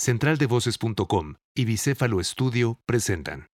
[0.00, 3.48] Centraldevoces.com y Bicéfalo Estudio presentan.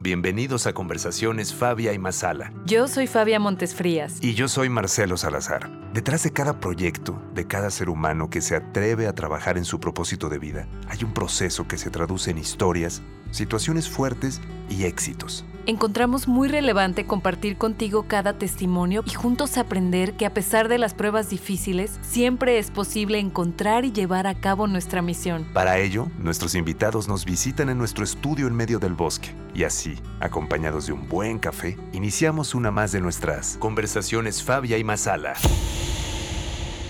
[0.00, 2.54] Bienvenidos a Conversaciones Fabia y Masala.
[2.64, 4.16] Yo soy Fabia Montesfrías.
[4.22, 5.70] Y yo soy Marcelo Salazar.
[5.92, 9.78] Detrás de cada proyecto, de cada ser humano que se atreve a trabajar en su
[9.78, 13.02] propósito de vida, hay un proceso que se traduce en historias,
[13.34, 15.44] situaciones fuertes y éxitos.
[15.66, 20.92] Encontramos muy relevante compartir contigo cada testimonio y juntos aprender que a pesar de las
[20.92, 25.46] pruebas difíciles, siempre es posible encontrar y llevar a cabo nuestra misión.
[25.54, 29.94] Para ello, nuestros invitados nos visitan en nuestro estudio en medio del bosque y así,
[30.20, 35.32] acompañados de un buen café, iniciamos una más de nuestras conversaciones Fabia y Masala.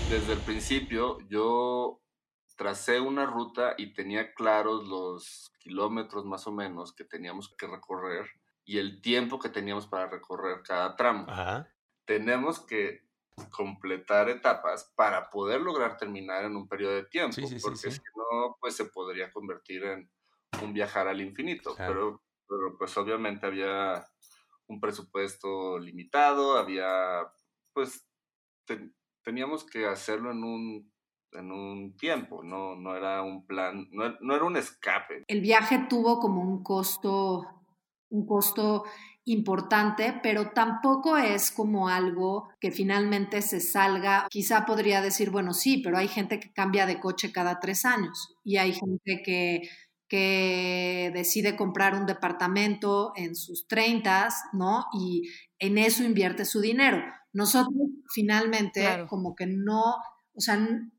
[0.09, 2.01] Desde el principio yo
[2.57, 8.29] tracé una ruta y tenía claros los kilómetros más o menos que teníamos que recorrer
[8.65, 11.25] y el tiempo que teníamos para recorrer cada tramo.
[12.05, 13.03] Tenemos que
[13.49, 18.75] completar etapas para poder lograr terminar en un periodo de tiempo, porque si no, pues
[18.75, 20.09] se podría convertir en
[20.61, 24.05] un viajar al infinito, pero, pero pues obviamente había
[24.67, 27.27] un presupuesto limitado, había,
[27.73, 28.07] pues
[29.23, 30.94] teníamos que hacerlo en un
[31.35, 35.23] en un tiempo, no, no era un plan, no, no era un escape.
[35.27, 37.55] El viaje tuvo como un costo
[38.09, 38.85] un costo
[39.25, 44.27] importante, pero tampoco es como algo que finalmente se salga.
[44.29, 48.35] Quizá podría decir, bueno, sí, pero hay gente que cambia de coche cada tres años
[48.43, 49.61] y hay gente que,
[50.07, 54.85] que decide comprar un departamento en sus treintas, ¿no?
[54.93, 55.23] Y
[55.57, 57.03] en eso invierte su dinero.
[57.33, 57.73] Nosotros
[58.13, 59.95] finalmente como que no,
[60.35, 60.55] o sea,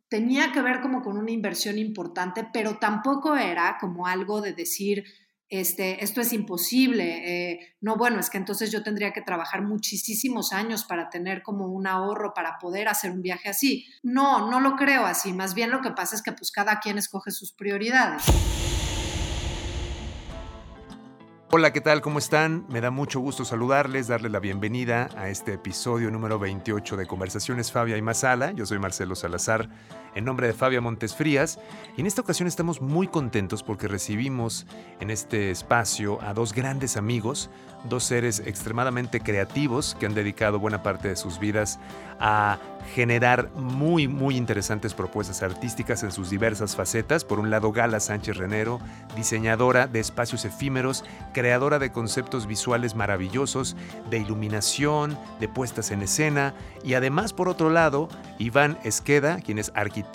[0.09, 5.05] tenía que ver como con una inversión importante, pero tampoco era como algo de decir,
[5.49, 10.53] este, esto es imposible, eh, no, bueno, es que entonces yo tendría que trabajar muchísimos
[10.53, 13.87] años para tener como un ahorro para poder hacer un viaje así.
[14.03, 16.99] No, no lo creo así, más bien lo que pasa es que pues cada quien
[16.99, 18.25] escoge sus prioridades.
[21.49, 22.01] Hola, ¿qué tal?
[22.01, 22.67] ¿Cómo están?
[22.69, 27.71] Me da mucho gusto saludarles, darles la bienvenida a este episodio número 28 de Conversaciones
[27.71, 28.51] Fabia y Masala.
[28.51, 29.71] Yo soy Marcelo Salazar,
[30.17, 31.61] en nombre de Fabia Montes Frías,
[31.97, 34.67] y en esta ocasión estamos muy contentos porque recibimos
[34.99, 37.51] en este espacio a dos grandes amigos,
[37.85, 41.79] dos seres extremadamente creativos que han dedicado buena parte de sus vidas
[42.19, 42.59] a
[42.95, 47.25] generar muy, muy interesantes propuestas artísticas en sus diversas facetas.
[47.25, 48.81] Por un lado, Gala Sánchez Renero,
[49.17, 51.05] diseñadora de espacios efímeros,
[51.35, 53.77] creadora de conceptos visuales maravillosos,
[54.09, 59.73] de iluminación, de puestas en escena, y además, por otro lado, Iván Esqueda, quien es
[59.75, 60.06] arquitecto,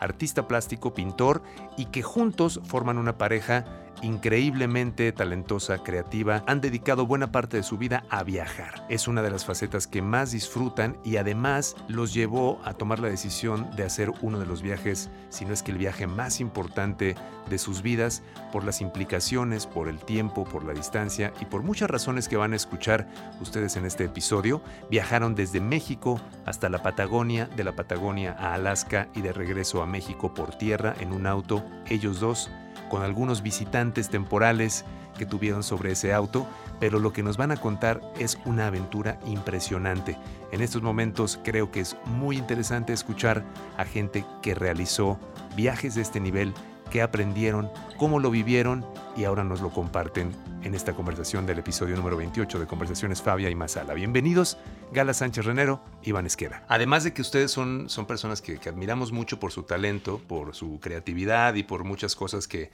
[0.00, 1.42] artista plástico, pintor,
[1.76, 3.64] y que juntos forman una pareja
[4.02, 8.84] increíblemente talentosa, creativa, han dedicado buena parte de su vida a viajar.
[8.88, 13.08] Es una de las facetas que más disfrutan y además los llevó a tomar la
[13.08, 17.14] decisión de hacer uno de los viajes, si no es que el viaje más importante
[17.48, 21.90] de sus vidas, por las implicaciones, por el tiempo, por la distancia y por muchas
[21.90, 23.08] razones que van a escuchar
[23.40, 24.62] ustedes en este episodio.
[24.90, 29.86] Viajaron desde México hasta la Patagonia, de la Patagonia a Alaska y de regreso a
[29.86, 32.50] México por tierra en un auto, ellos dos
[32.92, 34.84] con algunos visitantes temporales
[35.16, 36.46] que tuvieron sobre ese auto,
[36.78, 40.18] pero lo que nos van a contar es una aventura impresionante.
[40.52, 43.44] En estos momentos creo que es muy interesante escuchar
[43.78, 45.18] a gente que realizó
[45.56, 46.52] viajes de este nivel,
[46.92, 48.84] que aprendieron, cómo lo vivieron
[49.16, 50.30] y ahora nos lo comparten
[50.62, 53.94] en esta conversación del episodio número 28 de Conversaciones Fabia y Masala.
[53.94, 54.58] Bienvenidos,
[54.92, 56.66] Gala Sánchez Renero, Iván Esqueda.
[56.68, 60.80] Además de que ustedes son, son personas que, admiramos mucho por su talento, por su
[60.80, 62.70] creatividad y por muchas cosas que,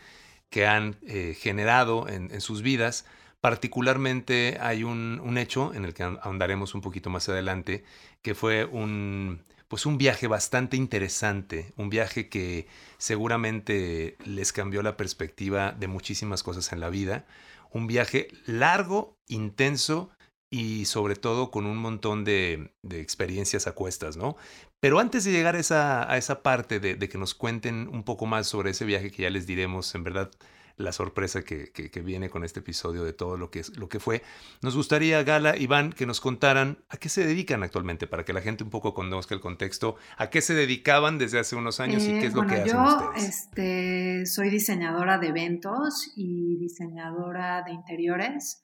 [0.51, 3.07] que han eh, generado en, sus vidas,
[3.41, 7.85] particularmente hay un, un hecho en el que ahondaremos un poquito más adelante,
[8.23, 14.97] que fue un pues un viaje bastante interesante, un viaje que seguramente les cambió la
[14.97, 17.27] perspectiva de muchísimas cosas en la vida,
[17.71, 20.11] un viaje largo, intenso
[20.51, 24.37] y sobre todo con un montón de, experiencias a cuestas, ¿no?
[24.81, 28.05] Pero antes de llegar a esa, a esa parte de, de que nos cuenten un
[28.05, 30.31] poco más sobre ese viaje que ya les diremos, en verdad
[30.79, 31.71] la sorpresa que,
[32.05, 34.23] viene con este episodio de todo lo que, lo que fue.
[34.63, 38.41] Nos gustaría, Gala, Iván, que nos contaran a qué se dedican actualmente, para que la
[38.41, 42.19] gente un poco conozca el contexto, a qué se dedicaban desde hace unos años y
[42.21, 48.63] qué es lo que hacen yo, Este, soy diseñadora de eventos y diseñadora de interiores.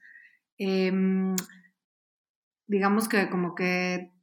[0.56, 1.34] Em,
[2.66, 4.13] digamos que como que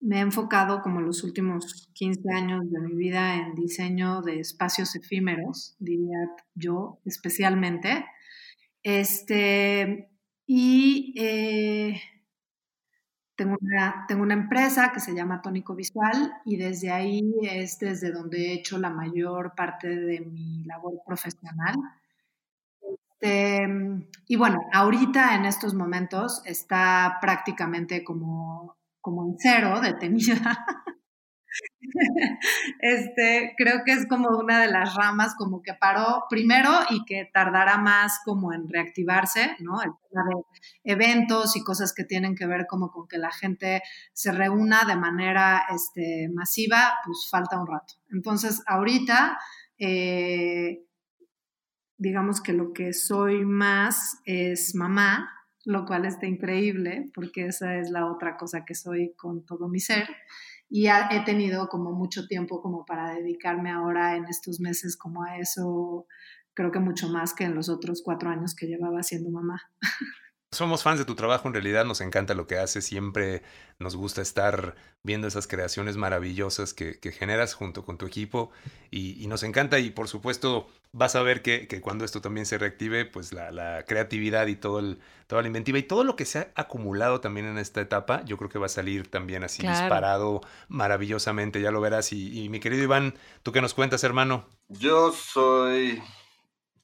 [0.00, 4.94] me he enfocado como los últimos 15 años de mi vida en diseño de espacios
[4.94, 6.18] efímeros, diría
[6.54, 8.04] yo especialmente.
[8.82, 10.10] Este,
[10.46, 12.00] y eh,
[13.36, 18.12] tengo una, tengo una empresa que se llama Tónico Visual y desde ahí es desde
[18.12, 21.74] donde he hecho la mayor parte de mi labor profesional.
[22.80, 23.66] Este,
[24.28, 28.75] y bueno, ahorita en estos momentos está prácticamente como,
[29.06, 30.66] como en cero, detenida.
[32.80, 37.30] Este, creo que es como una de las ramas como que paró primero y que
[37.32, 39.80] tardará más como en reactivarse, ¿no?
[39.80, 43.80] El tema de eventos y cosas que tienen que ver como con que la gente
[44.12, 47.94] se reúna de manera este, masiva, pues falta un rato.
[48.10, 49.38] Entonces, ahorita,
[49.78, 50.84] eh,
[51.96, 55.30] digamos que lo que soy más es mamá,
[55.66, 59.80] lo cual está increíble porque esa es la otra cosa que soy con todo mi
[59.80, 60.08] ser
[60.68, 65.38] y he tenido como mucho tiempo como para dedicarme ahora en estos meses como a
[65.38, 66.06] eso,
[66.54, 69.60] creo que mucho más que en los otros cuatro años que llevaba siendo mamá.
[70.56, 73.42] Somos fans de tu trabajo, en realidad nos encanta lo que haces, siempre
[73.78, 78.50] nos gusta estar viendo esas creaciones maravillosas que, generas junto con tu equipo
[78.90, 83.04] y, nos encanta y por supuesto vas a ver que, cuando esto también se reactive,
[83.04, 86.52] pues la, creatividad y todo el, toda la inventiva y todo lo que se ha
[86.54, 91.60] acumulado también en esta etapa, yo creo que va a salir también así disparado maravillosamente,
[91.60, 92.14] ya lo verás.
[92.14, 93.12] Y, y mi querido Iván,
[93.42, 94.46] ¿tú qué nos cuentas, hermano?
[94.70, 96.02] Yo soy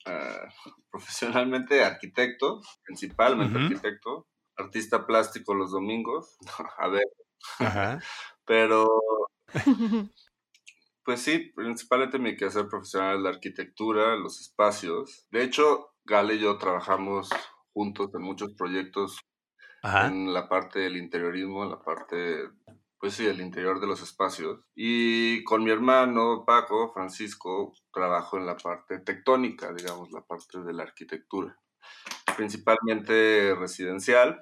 [0.06, 0.48] Ah,
[0.90, 4.26] profesionalmente arquitecto, principalmente arquitecto,
[4.56, 6.36] artista plástico los domingos,
[6.78, 7.04] a ver,
[8.44, 8.88] pero
[11.04, 15.26] pues sí, principalmente mi quehacer profesional es la arquitectura, los espacios.
[15.30, 17.28] De hecho, Gale y yo trabajamos
[17.72, 19.18] juntos en muchos proyectos
[19.82, 22.48] en la parte del interiorismo, en la parte
[23.02, 24.60] pues sí, el interior de los espacios.
[24.76, 30.72] Y con mi hermano Paco, Francisco, trabajo en la parte tectónica, digamos, la parte de
[30.72, 31.60] la arquitectura.
[32.36, 34.40] Principalmente residencial,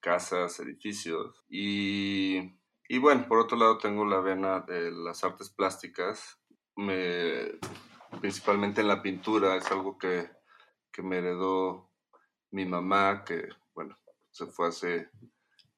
[0.00, 1.44] casas, edificios.
[1.48, 6.40] Y, y bueno, por otro lado tengo la vena de las artes plásticas,
[6.76, 7.58] me,
[8.20, 10.30] principalmente en la pintura, es algo que,
[10.92, 11.90] que me heredó
[12.52, 13.98] mi mamá, que bueno,
[14.30, 15.10] se fue hace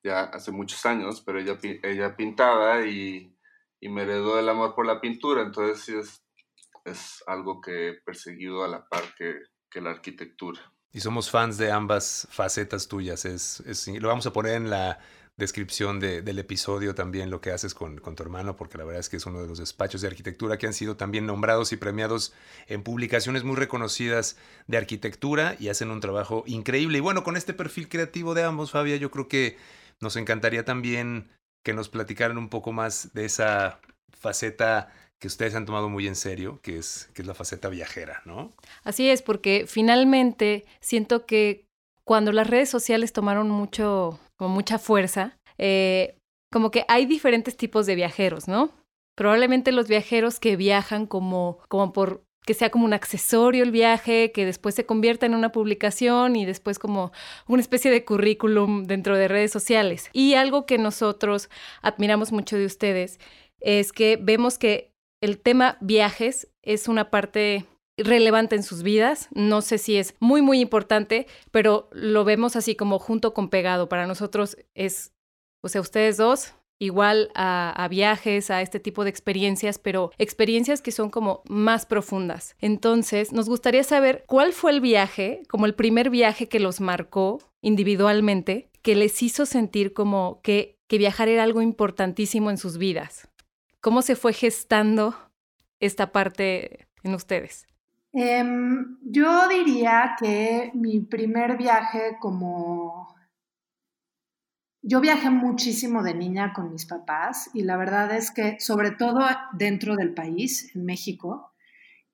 [0.06, 3.32] ya hace muchos años, pero ella, ella pintaba y,
[3.82, 6.20] me heredó el amor por la pintura, entonces sí es,
[6.85, 9.35] es algo que he perseguido a la par que,
[9.81, 10.58] la arquitectura.
[10.91, 14.99] Y somos fans de ambas facetas tuyas, es, lo vamos a poner en la
[15.37, 19.11] descripción del episodio también lo que haces con, con, tu hermano, porque la verdad es
[19.11, 22.32] que es uno de los despachos de arquitectura que han sido también nombrados y premiados
[22.67, 26.99] en publicaciones muy reconocidas de arquitectura y hacen un trabajo increíble.
[26.99, 29.59] Y bueno, con este perfil creativo de ambos, Fabia, yo creo que
[30.01, 31.31] nos encantaría también
[31.65, 36.17] que nos platicaran un poco más de esa faceta que ustedes han tomado muy en
[36.17, 38.53] serio, que es, que es la faceta viajera, ¿no?
[38.85, 41.67] Así es, porque finalmente siento que
[42.05, 46.19] cuando las redes sociales tomaron mucho, como mucha fuerza, eh,
[46.53, 48.71] como que hay diferentes tipos de viajeros, ¿no?
[49.17, 54.33] Probablemente los viajeros que viajan como, como por que sea como un accesorio el viaje,
[54.33, 57.13] que después se convierta en una publicación y después como
[57.49, 60.09] una especie de currículum dentro de redes sociales.
[60.13, 61.51] Y algo que nosotros
[61.83, 63.19] admiramos mucho de ustedes
[63.61, 67.67] es que vemos que el tema viajes es una parte
[67.99, 69.29] relevante en sus vidas.
[69.33, 73.89] No sé si es muy, muy importante, pero lo vemos así como junto con pegado.
[73.89, 75.13] Para nosotros es,
[75.63, 80.93] o sea, ustedes dos igual a, viajes, a este tipo de experiencias, pero experiencias que
[80.93, 82.56] son como más profundas.
[82.61, 87.38] Entonces, nos gustaría saber cuál fue el viaje, como el primer viaje que los marcó
[87.62, 93.28] individualmente, que les hizo sentir como que, que viajar era algo importantísimo en sus vidas.
[93.80, 95.14] ¿Cómo se fue gestando
[95.80, 97.66] esta parte en ustedes?
[98.12, 103.15] Em, yo diría que mi primer viaje como
[104.88, 109.21] yo viajé muchísimo de niña con mis papás y la verdad es que, sobre todo
[109.52, 111.50] dentro del país, en México,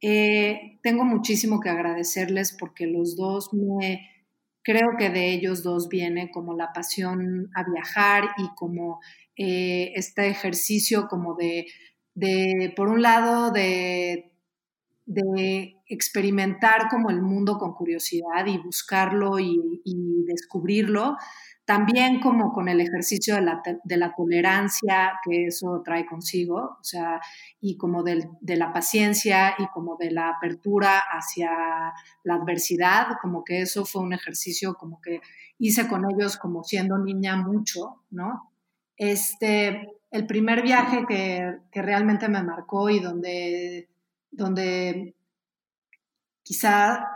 [0.01, 4.09] eh, tengo muchísimo que agradecerles porque los dos me,
[4.63, 9.01] creo que de ellos dos viene como la pasión a viajar y como
[9.37, 11.67] eh, este ejercicio como de,
[12.75, 14.31] por un lado, de,
[15.89, 19.61] experimentar como el mundo con curiosidad y buscarlo y
[20.27, 21.19] descubrirlo
[21.73, 26.85] también como con el ejercicio de la, de la, tolerancia que eso trae consigo, o
[26.85, 27.19] sea,
[27.63, 31.51] y como de la paciencia y como de la apertura hacia
[32.25, 35.23] la adversidad, como que eso fue un ejercicio como que
[35.57, 38.53] hice con ellos como siendo niña mucho, ¿no?
[38.95, 43.89] Este, el primer viaje que, que realmente me marcó y donde,
[44.31, 45.17] donde
[46.43, 47.07] quizá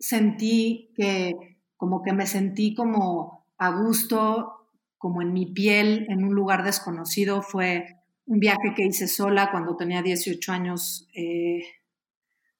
[0.00, 6.34] sentí que como que me sentí como a gusto como en mi piel, en un
[6.34, 7.42] lugar desconocido.
[7.42, 7.84] Fue
[8.26, 11.60] un viaje que hice sola cuando tenía 18 años eh,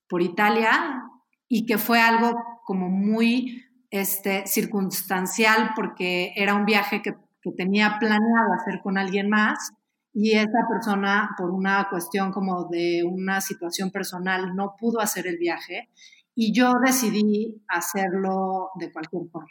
[0.09, 1.03] por Italia
[1.49, 7.97] y que fue algo como muy este, circunstancial porque era un viaje que, que tenía
[7.99, 9.73] planeado hacer con alguien más
[10.13, 15.39] y esa persona, por una cuestión como de una situación personal, no pudo hacer el
[15.39, 15.89] viaje
[16.35, 19.49] y yo decidí hacerlo de cualquier forma.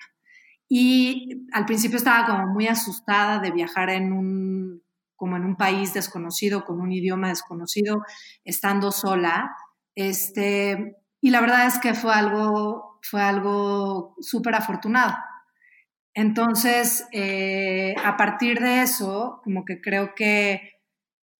[0.70, 4.84] Y al principio estaba como muy asustada de viajar en un,
[5.16, 8.04] como en un país desconocido, con un idioma desconocido,
[8.46, 9.52] estando sola.
[9.96, 15.16] Este, y la verdad es que fue algo, fue algo súper afortunado.
[16.14, 20.80] Entonces, eh, a partir de eso, como que creo que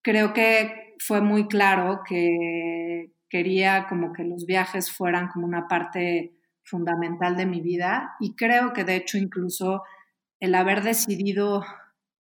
[0.02, 6.39] creo que fue muy claro que quería como que los viajes fueran como una parte
[6.70, 9.84] fundamental de mi vida y creo que de hecho incluso
[10.40, 11.66] el haber decidido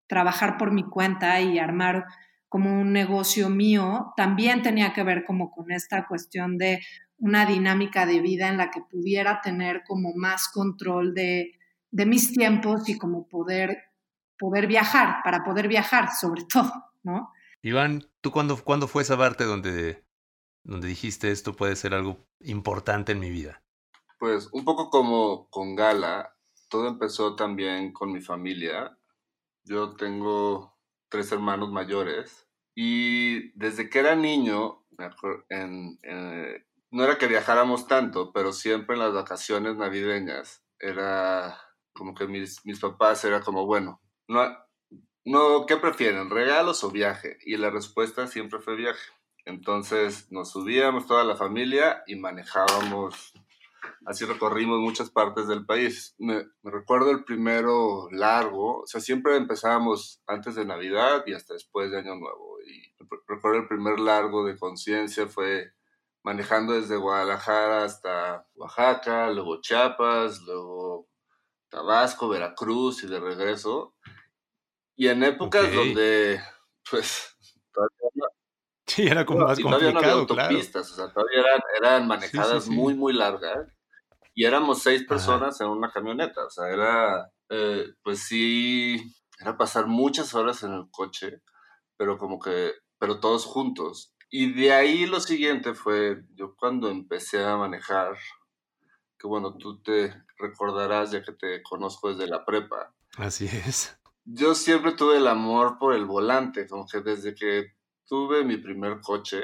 [0.07, 2.05] trabajar por mi cuenta y armar
[2.49, 6.81] como un negocio mío también tenía que ver como con esta cuestión de
[7.17, 11.51] una dinámica de vida en la que pudiera tener como más control de,
[11.91, 13.77] mis tiempos y como poder,
[14.37, 16.71] poder viajar, para poder viajar sobre todo,
[17.03, 17.31] ¿no?
[17.61, 20.03] Iván, ¿tú cuándo, cuándo fue esa parte donde,
[20.63, 23.61] donde dijiste esto puede ser algo importante en mi vida?
[24.19, 26.35] Pues un poco como con Gala,
[26.69, 28.97] todo empezó también con mi familia.
[29.63, 30.77] Yo tengo
[31.09, 34.85] tres hermanos mayores y desde que era niño,
[35.49, 41.59] eh, no era que viajáramos tanto, pero siempre en las vacaciones navideñas era
[41.93, 44.47] como que mis, mis papás era como, bueno, no,
[45.25, 47.37] no, ¿qué prefieren, regalos o viaje?
[47.45, 49.11] Y la respuesta siempre fue viaje.
[49.45, 53.33] Entonces nos subíamos toda la familia y manejábamos,
[54.05, 56.15] así recorrimos muchas partes del país.
[56.17, 61.91] Me, recuerdo el primero largo, o sea, siempre empezábamos antes de Navidad y hasta después
[61.91, 62.57] de Año Nuevo.
[62.65, 62.93] Y
[63.27, 65.73] recuerdo el primer largo de conciencia fue
[66.23, 71.07] manejando desde Guadalajara hasta Oaxaca, luego Chiapas, luego
[71.69, 73.95] Tabasco, Veracruz y de regreso.
[74.95, 76.41] Y en épocas donde,
[76.89, 77.37] pues,
[79.03, 81.43] sí, era como más complicado, no había autopistas, o sea, todavía
[81.77, 83.67] eran, manejadas muy, muy largas.
[84.35, 89.87] Y éramos seis personas en una camioneta, o sea, era, eh, pues sí, era pasar
[89.87, 91.41] muchas horas en el coche,
[91.97, 94.13] pero como que, pero todos juntos.
[94.29, 98.17] Y de ahí lo siguiente fue, yo cuando empecé a manejar,
[99.17, 102.93] que bueno, tú te recordarás ya que te conozco desde la prepa.
[103.17, 103.99] Así es
[104.31, 107.73] yo siempre tuve el amor por el volante, como que desde que
[108.09, 109.41] tuve mi primer coche,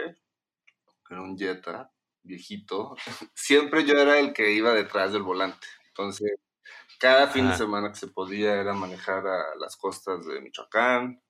[1.10, 1.92] era un Jetta
[2.24, 2.96] viejito,
[3.36, 5.68] siempre yo era el que iba detrás del volante.
[5.88, 6.34] Entonces,
[7.00, 11.22] cada fin de semana que se podía era manejar a las costas de Michoacán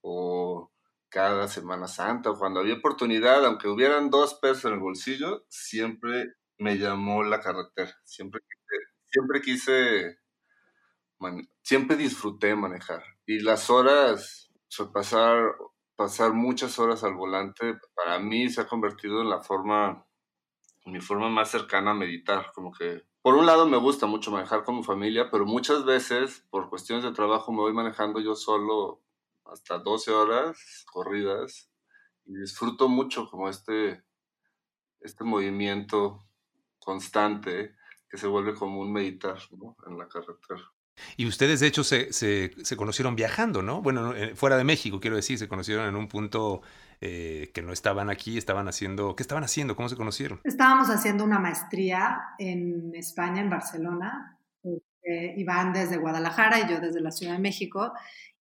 [0.00, 0.72] o
[1.10, 6.34] cada Semana Santa o cuando había oportunidad, aunque hubieran dos pesos en el bolsillo, siempre
[6.58, 7.94] me llamó la carretera.
[8.04, 8.40] Siempre,
[9.10, 10.18] siempre quise
[11.62, 13.02] siempre disfruté manejar.
[13.26, 15.54] Y las horas, o pasar,
[15.98, 20.06] pasar muchas horas al volante, para mí se ha convertido en la forma,
[20.86, 22.52] mi forma más cercana a meditar.
[22.54, 26.46] Como que, por un lado me gusta mucho manejar con mi familia, pero muchas veces,
[26.50, 29.02] por cuestiones de trabajo, me voy manejando yo solo
[29.44, 31.68] hasta 12 horas corridas
[32.26, 34.04] y disfruto mucho como este,
[35.00, 36.20] este movimiento
[36.78, 37.74] constante
[38.08, 39.38] que se vuelve como un meditar
[39.84, 40.62] en la carretera.
[41.16, 43.82] Y ustedes, de hecho, se, se, se conocieron viajando, ¿no?
[43.82, 46.62] Bueno, eh, fuera de México, quiero decir, se conocieron en un punto
[47.00, 49.16] eh, que no estaban aquí, estaban haciendo...
[49.16, 49.76] ¿Qué estaban haciendo?
[49.76, 50.40] ¿Cómo se conocieron?
[50.44, 54.38] Estábamos haciendo una maestría en España, en Barcelona.
[55.08, 57.92] Eh, Iván desde Guadalajara y yo desde la Ciudad de México.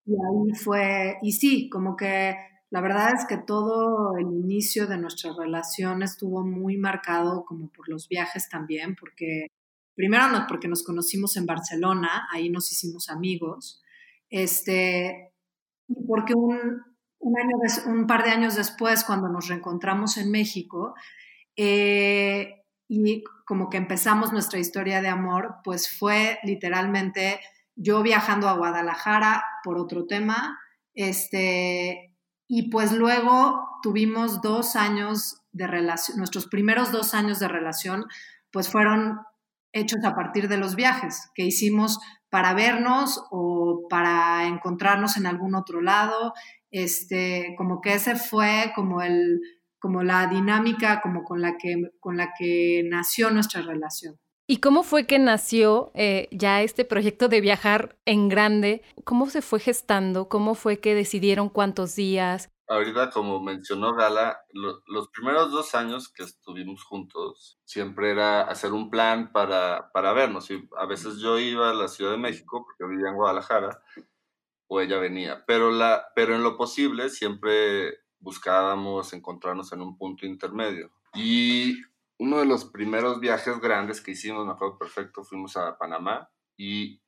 [0.05, 2.35] Y ahí fue, y sí, como que
[2.69, 7.87] la verdad es que todo el inicio de nuestra relación estuvo muy marcado como por
[7.87, 9.47] los viajes también, porque
[9.98, 13.82] Primero no, porque nos conocimos en Barcelona, ahí nos hicimos amigos,
[14.30, 15.34] este,
[16.08, 16.84] porque un,
[17.20, 20.94] año un par de años después, cuando nos reencontramos en México,
[21.56, 27.39] eh, y como que empezamos nuestra historia de amor, pues fue literalmente
[27.75, 30.60] yo viajando a Guadalajara por otro tema,
[30.94, 32.16] este,
[32.48, 38.06] y pues luego tuvimos dos años de relación, nuestros primeros dos años de relación,
[38.51, 39.22] pues fueron
[39.71, 45.55] hechos a partir de los viajes que hicimos para vernos o para encontrarnos en algún
[45.55, 46.33] otro lado.
[46.71, 49.39] Este, como que ese fue como el
[49.79, 54.17] como la dinámica como con la que con la que nació nuestra relación.
[54.50, 58.81] ¿Y cómo fue que nació eh, ya este proyecto de viajar en grande?
[59.03, 60.29] ¿Cómo se fue gestando?
[60.29, 62.50] ¿Cómo fue que decidieron cuántos días?
[62.67, 68.89] Ahorita, como mencionó Gala, los primeros dos años que estuvimos juntos, siempre era hacer un
[68.89, 70.51] plan para, para vernos.
[70.51, 73.81] Y a veces yo iba a la Ciudad de México, porque vivía en Guadalajara,
[74.67, 75.45] o ella venía.
[75.45, 80.91] Pero, la, pero en lo posible siempre buscábamos encontrarnos en un punto intermedio.
[81.13, 81.81] Y
[82.19, 87.01] uno de los primeros viajes grandes que hicimos, me acuerdo perfecto, fuimos a Panamá y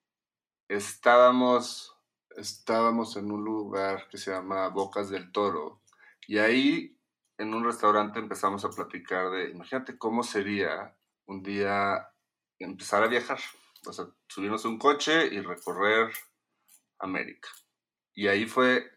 [0.68, 1.99] estábamos,
[2.40, 5.82] estábamos en un lugar que se llama Bocas del Toro
[6.28, 6.98] y ahí
[7.38, 12.10] en un restaurante empezamos a platicar de, imagínate cómo sería un día
[12.58, 13.40] empezar a viajar,
[13.88, 16.12] o sea, subirnos un coche y recorrer
[17.00, 17.50] América.
[18.14, 18.92] Y ahí fue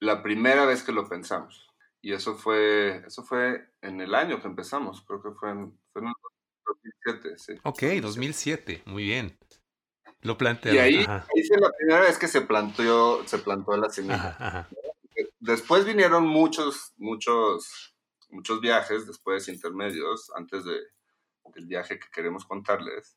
[0.00, 1.68] la primera vez que lo pensamos.
[2.00, 6.02] Y eso fue, eso fue en el año que empezamos, creo que fue en, fue
[6.02, 6.12] en
[6.64, 7.52] 2007, sí.
[7.62, 9.38] Ok, 2007, muy bien.
[10.22, 10.74] Lo planteé.
[10.74, 14.68] Y ahí, ahí, fue la primera vez que se planteó, se plantó la semilla.
[15.40, 17.94] Después vinieron muchos, muchos,
[18.30, 20.76] muchos viajes, después intermedios, antes de,
[21.54, 23.16] del viaje que queremos contarles.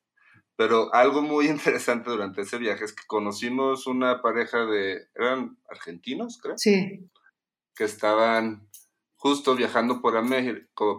[0.56, 6.40] Pero algo muy interesante durante ese viaje es que conocimos una pareja de, eran argentinos,
[6.42, 6.58] creo.
[6.58, 7.10] Sí.
[7.76, 8.70] Que estaban
[9.16, 10.14] justo viajando por,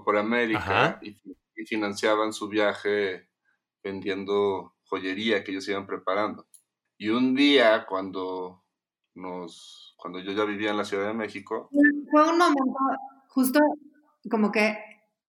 [0.04, 1.20] por América y,
[1.64, 3.28] financiaban su viaje
[3.84, 6.46] vendiendo joyería que ellos iban preparando.
[6.98, 8.62] Y un día cuando
[9.14, 11.70] nos, cuando yo ya vivía en la Ciudad de México.
[12.10, 12.78] Fue un momento,
[13.28, 13.58] justo
[14.30, 14.76] como que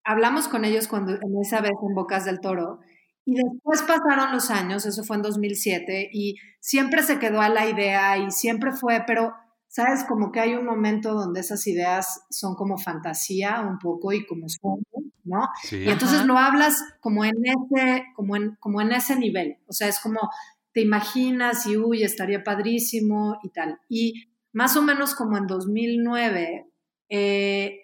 [0.03, 2.79] hablamos con ellos cuando en esa vez en Bocas del Toro.
[3.25, 7.67] Y después pasaron los años, eso fue en 2007, y siempre se quedó a la
[7.67, 9.33] idea y siempre fue, pero
[9.75, 10.05] ¿sabes?
[10.05, 14.47] Como que hay un momento donde esas ideas son como fantasía un poco y como
[14.47, 14.85] sueño,
[15.25, 15.49] ¿no?
[15.69, 19.89] Y entonces lo hablas como en ese, como en, como en ese nivel, o sea,
[19.89, 20.29] es como
[20.71, 23.81] te imaginas y uy, estaría padrísimo y tal.
[23.89, 26.69] Y más o menos como en 2009
[27.09, 27.79] eh,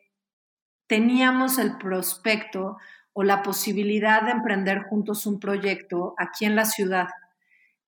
[0.87, 2.77] teníamos el prospecto
[3.11, 7.07] o la posibilidad de emprender juntos un proyecto aquí en la ciudad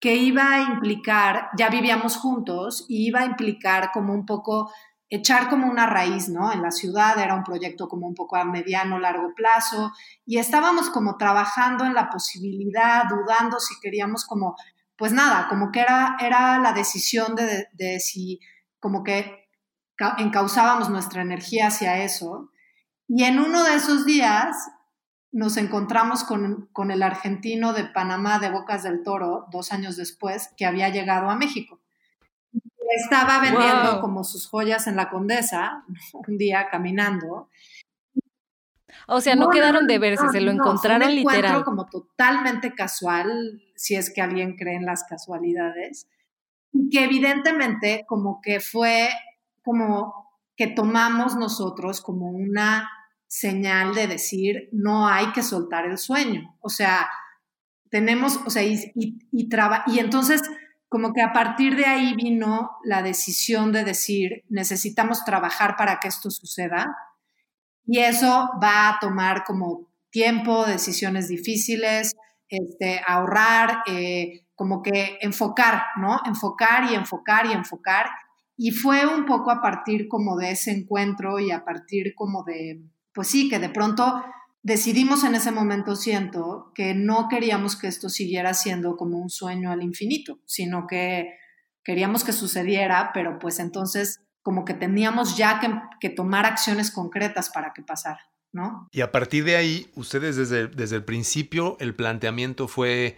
[0.04, 4.70] que iba a implicar, ya vivíamos juntos, y iba a implicar como un poco
[5.10, 6.52] echar como una raíz, ¿no?
[6.52, 9.94] En la ciudad era un proyecto como un poco a mediano, largo plazo,
[10.26, 14.58] y estábamos como trabajando en la posibilidad, dudando si queríamos como,
[14.98, 18.42] pues nada, como que era, era la decisión de, de si
[18.82, 19.48] como que
[20.18, 22.50] encauzábamos nuestra energía hacia eso.
[23.08, 24.54] Y en uno de esos días
[25.34, 30.66] nos encontramos con, el argentino de Panamá de Bocas del Toro dos años después que
[30.66, 31.82] había llegado a México.
[32.96, 37.50] Estaba vendiendo como sus joyas en la Condesa un día caminando.
[39.08, 41.64] O sea, no, quedaron de verse, se lo encontraron un literal.
[41.64, 46.08] como totalmente casual, si es que alguien cree en las casualidades,
[46.72, 49.10] y que evidentemente como que fue
[49.64, 52.88] como que tomamos nosotros como una
[53.34, 56.56] señal de decir, no hay que soltar el sueño.
[56.62, 57.10] O sea,
[57.90, 60.42] tenemos, o sea, y, y, y entonces
[60.88, 66.10] como que a partir de ahí vino la decisión de decir, necesitamos trabajar para que
[66.10, 66.96] esto suceda.
[67.88, 72.14] Y eso va a tomar como tiempo, decisiones difíciles,
[72.48, 76.20] este, ahorrar, eh, como que enfocar, ¿no?
[76.28, 78.06] Enfocar y enfocar y enfocar.
[78.56, 82.84] Y fue un poco a partir como de ese encuentro y a partir como de,
[83.14, 84.24] pues sí, que de pronto
[84.64, 89.72] decidimos en ese momento, siento, que no queríamos que esto siguiera siendo como un sueño
[89.72, 91.38] al infinito, sino que
[91.84, 95.62] queríamos que sucediera, pero pues entonces como que teníamos ya
[96.00, 98.20] que, tomar acciones concretas para que pasara,
[98.52, 98.90] ¿no?
[98.92, 103.18] Y a partir de ahí, ustedes desde, desde el principio, el planteamiento fue,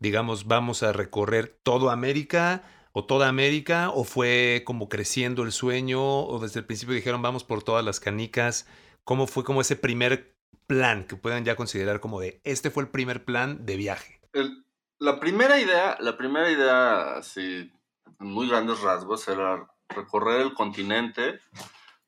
[0.00, 6.02] digamos, vamos a recorrer toda América o toda América, o fue como creciendo el sueño,
[6.02, 8.66] o desde el principio dijeron, vamos por todas las canicas
[9.06, 12.88] ¿Cómo fue como ese primer plan que puedan ya considerar como de, este fue el
[12.90, 14.20] primer plan de viaje?
[14.98, 17.70] la primera idea, la primera idea, así,
[18.18, 21.38] en muy grandes rasgos, era recorrer el continente,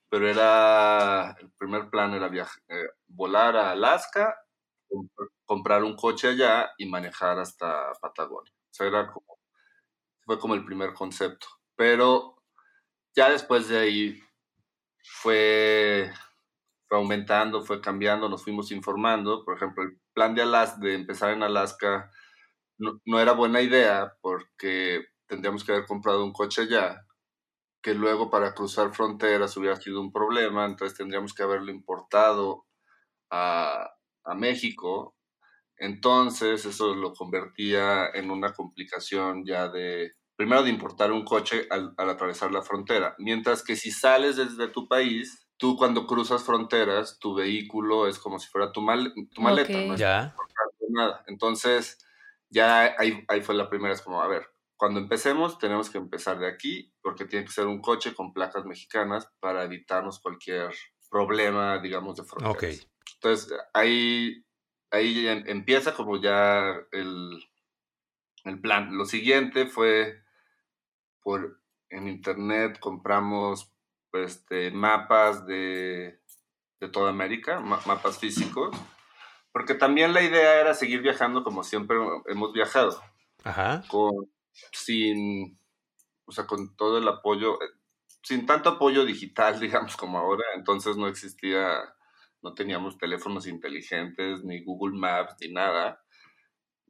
[0.09, 4.35] pero era, el primer plan era viaje, eh, volar a Alaska,
[5.45, 8.53] comprar un coche allá y manejar hasta Patagonia.
[8.53, 9.39] O sea, era como,
[10.27, 11.47] fue como el primer concepto.
[11.77, 12.43] Pero
[13.15, 14.23] ya después de ahí
[15.01, 16.11] fue
[16.89, 19.45] fue aumentando, fue cambiando, nos fuimos informando.
[19.45, 22.11] Por ejemplo, el plan de, Alaska, de empezar en Alaska
[22.79, 27.05] no, era buena idea porque tendríamos que haber comprado un coche allá,
[27.83, 32.67] que luego para cruzar fronteras hubiera sido un problema, entonces tendríamos que haberlo importado
[33.31, 33.91] a,
[34.25, 35.17] a México,
[35.79, 41.95] Entonces eso lo convertía en una complicación ya de, primero de importar un coche al,
[41.97, 47.35] atravesar la frontera, mientras que si sales desde tu país, tú cuando cruzas fronteras, tu
[47.35, 50.35] vehículo es como si fuera tu, mal, tu maleta, no ya.
[50.89, 51.25] nada.
[51.27, 51.99] Entonces
[52.49, 56.39] ya ahí, ahí fue la primera, es como, a ver, cuando empecemos tenemos que empezar
[56.39, 60.73] de aquí porque tiene que ser un coche con placas mexicanas para evitarnos cualquier
[61.11, 62.89] problema, digamos, de fronteras.
[63.15, 64.45] Entonces ahí,
[64.91, 67.45] ahí empieza como ya el,
[68.45, 68.97] el plan.
[68.97, 70.23] Lo siguiente fue
[71.23, 73.73] por en internet compramos
[74.13, 76.21] este, mapas de,
[76.81, 78.77] de toda América, mapas físicos,
[79.53, 83.03] porque también la idea era seguir viajando como siempre hemos viajado.
[83.45, 83.83] Ajá.
[83.89, 84.13] Con,
[84.73, 85.59] sin,
[86.25, 87.69] o sea, con todo el apoyo, eh,
[88.23, 91.95] sin tanto apoyo digital, digamos, como ahora, entonces no existía,
[92.43, 96.01] no teníamos teléfonos inteligentes, ni Google Maps, ni nada.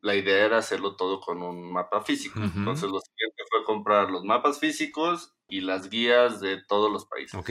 [0.02, 2.40] La idea era hacerlo todo con un mapa físico.
[2.40, 7.34] Entonces lo siguiente fue comprar los mapas físicos y las guías de todos los países.
[7.34, 7.50] Ok.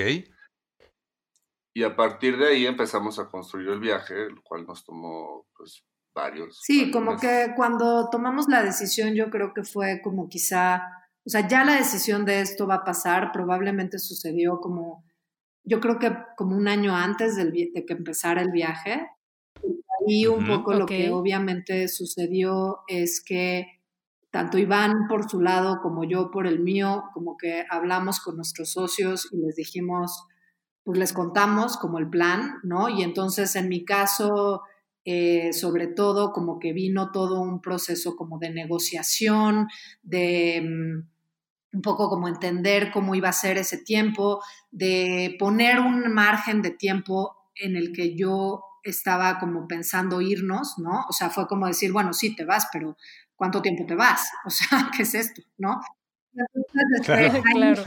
[1.74, 5.84] Y a partir de ahí empezamos a construir el viaje, lo cual nos tomó pues
[6.16, 6.60] varios.
[6.64, 10.82] Sí, como que cuando tomamos la decisión yo creo que fue como quizá,
[11.24, 15.06] o sea, ya la decisión de esto va a pasar, probablemente sucedió como,
[15.64, 19.08] yo creo que como un año antes del, de que empezara el viaje.
[20.10, 23.68] Y un poco lo que obviamente sucedió es que
[24.32, 28.72] tanto Iván por su lado como yo por el mío, como que hablamos con nuestros
[28.72, 30.26] socios y les dijimos,
[30.84, 32.88] pues les contamos como el plan, ¿no?
[32.88, 34.62] Y entonces en mi caso
[35.10, 39.68] eh, sobre todo como que vino todo un proceso como de negociación,
[40.04, 46.14] de mm, un poco como entender cómo iba a ser ese tiempo, de poner un
[46.14, 51.06] margen de tiempo en el que yo estaba como pensando irnos, ¿no?
[51.10, 52.98] O sea, fue como decir, bueno, sí, te vas, pero
[53.36, 54.30] ¿cuánto tiempo te vas?
[54.46, 55.42] O sea, ¿qué es esto?
[55.58, 55.80] ¿No?
[57.04, 57.84] Claro, claro.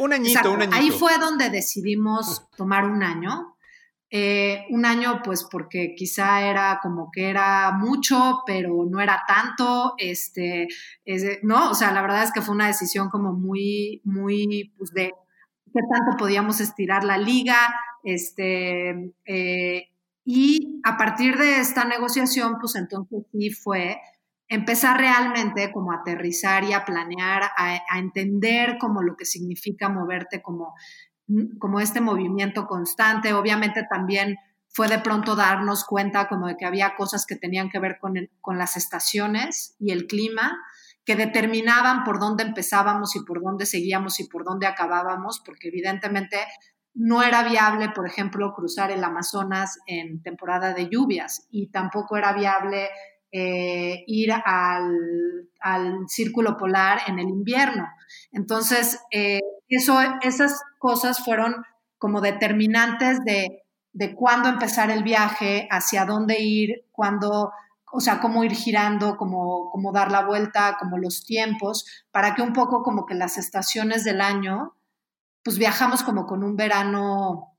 [0.00, 0.76] un añito, un añito.
[0.76, 3.56] Ahí fue donde decidimos tomar un año
[4.08, 9.94] eh, un año, pues porque quizá era como que era mucho, pero no era tanto,
[9.98, 10.68] este,
[11.42, 11.70] ¿no?
[11.70, 15.12] O sea, la verdad es que fue una decisión como muy, muy, pues de
[15.72, 17.58] qué tanto podíamos estirar la liga,
[18.04, 19.88] este, eh,
[20.28, 24.00] y a partir de esta negociación, pues entonces sí fue
[24.48, 30.42] empezar realmente como a aterrizar y a planear, a, entender como lo que significa moverte
[30.42, 30.74] como
[31.58, 33.34] como este movimiento constante.
[33.34, 34.36] Obviamente también
[34.68, 38.14] fue de pronto darnos cuenta como de que había cosas que tenían que ver con,
[38.40, 40.58] con las estaciones y el clima,
[41.04, 46.38] que determinaban por dónde empezábamos y por dónde seguíamos y por dónde acabábamos, porque evidentemente
[46.96, 52.32] no era viable, por ejemplo, cruzar el Amazonas en temporada de lluvias y tampoco era
[52.32, 52.88] viable
[53.30, 55.10] eh, ir al,
[56.08, 57.86] círculo polar en el invierno.
[58.32, 61.56] Entonces, eh, eso, esas cosas fueron
[61.98, 67.52] como determinantes de, de cuándo empezar el viaje, hacia dónde ir, cuándo,
[67.92, 72.42] o sea, cómo ir girando, cómo, cómo dar la vuelta, como los tiempos, para que
[72.42, 74.75] un poco como que las estaciones del año,
[75.46, 77.56] pues viajamos como con un verano,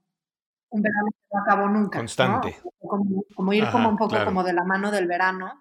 [0.67, 2.00] un verano que no acabó nunca.
[2.00, 2.58] Constante.
[2.78, 5.54] Como, ir como un poco como de la mano del verano.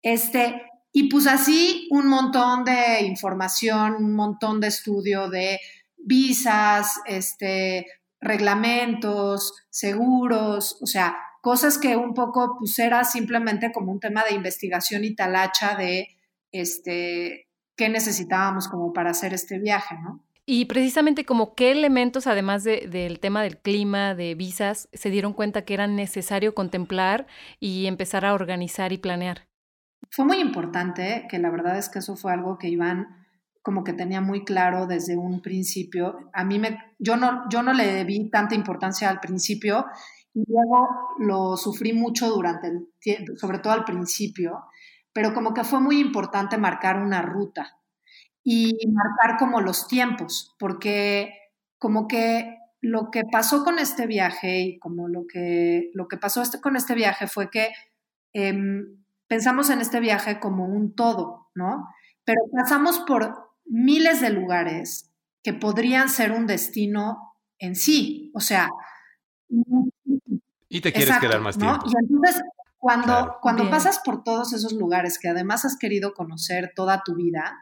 [0.00, 0.62] Este,
[0.92, 5.60] y pues así un montón de información, un montón de estudio de
[5.98, 7.84] visas, este,
[8.18, 14.34] reglamentos, seguros, o sea, cosas que un poco pues era simplemente como un tema de
[14.34, 16.16] investigación y talacha de
[16.50, 20.24] este, qué necesitábamos como para hacer este viaje, ¿no?
[20.44, 25.64] Y precisamente como qué elementos, además del tema del clima, de visas, se dieron cuenta
[25.64, 27.26] que era necesario contemplar
[27.60, 29.46] y empezar a organizar y planear.
[30.10, 33.06] Fue muy importante, que la verdad es que eso fue algo que Iván
[33.62, 36.28] como que tenía muy claro desde un principio.
[36.32, 39.86] A mí me, yo no, yo no le vi tanta importancia al principio
[40.34, 40.88] y luego
[41.20, 44.64] lo sufrí mucho durante el sobre todo al principio,
[45.12, 47.78] pero como que fue muy importante marcar una ruta
[48.44, 51.32] y marcar como los tiempos, porque
[51.78, 56.42] como que lo que pasó con este viaje y como lo que, lo que pasó
[56.42, 57.70] este, con este viaje fue que
[58.32, 61.88] em, pensamos en este viaje como un todo, ¿no?
[62.24, 68.30] Pero pasamos por miles de lugares que podrían ser un destino en sí.
[68.34, 68.68] O sea.
[70.68, 71.84] Y te quieres quedar más tiempo.
[71.86, 72.42] Y entonces,
[72.78, 77.58] cuando, cuando pasas por todos esos lugares que además has querido conocer toda tu vida,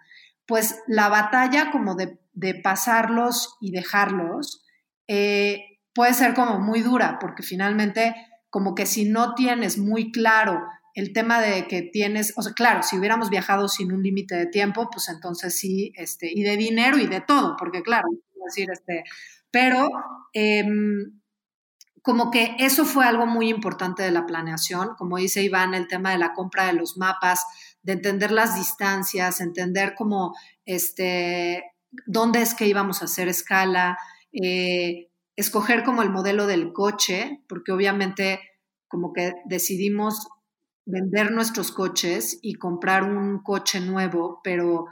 [0.51, 2.19] pues la batalla como de,
[2.65, 4.65] pasarlos y dejarlos
[5.07, 8.17] eh, puede ser como muy dura, porque finalmente
[8.49, 10.61] como que si no tienes muy claro
[10.97, 14.47] el tema de que tienes, o sea, claro, si hubiéramos viajado sin un límite de
[14.47, 18.09] tiempo, pues entonces sí, este, y de dinero y de todo, porque claro,
[18.45, 19.05] decir, este,
[19.53, 19.89] pero
[20.33, 21.21] em,
[22.03, 26.11] como que eso fue algo muy importante de la planeación, como dice Iván, el tema
[26.11, 27.45] de la compra de los mapas,
[27.83, 31.65] de entender las distancias, entender cómo, este,
[32.07, 33.99] dónde es que íbamos a hacer escala,
[34.33, 38.41] eh, escoger como el modelo del coche, porque obviamente
[38.89, 40.29] como que decidimos
[40.85, 44.87] vender nuestros coches y comprar un coche nuevo, pero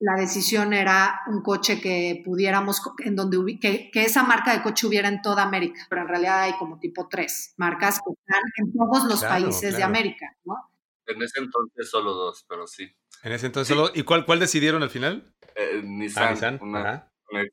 [0.00, 4.86] la decisión era un coche que pudiéramos, en donde que, que, esa marca de coche
[4.86, 8.72] hubiera en toda América, pero en realidad hay como tipo tres marcas que están en
[8.72, 10.71] todos los países de América, ¿no?
[11.06, 12.90] En ese entonces solo dos, pero sí.
[13.22, 15.34] En ese entonces solo, ¿y cuál, cuál decidieron al final?
[15.54, 16.58] Eh, Nissan, ah, Nissan.
[16.62, 17.44] Una, una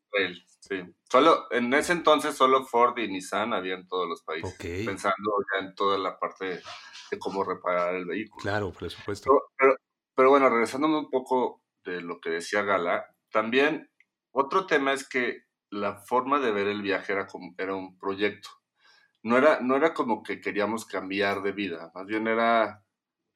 [0.60, 0.84] sí.
[1.10, 5.66] Solo, en ese entonces solo Ford y Nissan habían en todos los países, pensando ya
[5.66, 6.62] en toda la parte
[7.10, 8.42] de, cómo reparar el vehículo.
[8.42, 9.32] Claro, por supuesto.
[9.58, 9.76] Pero,
[10.16, 13.90] pero, bueno, regresándome un poco de lo que decía Gala, también
[14.32, 18.50] otro tema es que la forma de ver el viaje era, como, era un proyecto.
[19.24, 22.84] No era, no era como que queríamos cambiar de vida, más bien era,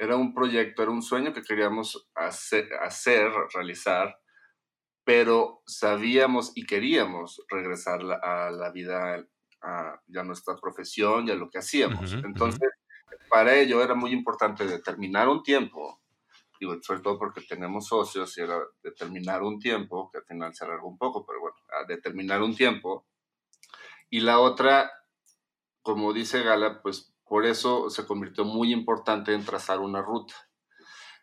[0.03, 4.17] era un proyecto, era un sueño que queríamos hacer, hacer realizar
[5.03, 9.25] pero sabíamos y queríamos regresar a la vida,
[9.61, 12.13] a ya nuestra profesión y a lo que hacíamos.
[12.13, 12.69] Entonces,
[13.29, 16.01] para ello era muy importante determinar un tiempo,
[16.59, 20.63] digo, sobre todo porque tenemos socios y era determinar un tiempo, que al final se
[20.63, 23.05] alargó un poco, pero bueno, a determinar un tiempo.
[24.09, 24.89] Y la otra,
[25.81, 30.36] como dice Gala, pues por eso se convirtió muy importante en trazar una ruta.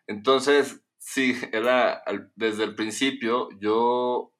[0.07, 2.03] Entonces, Sí, era
[2.35, 4.33] desde el principio yo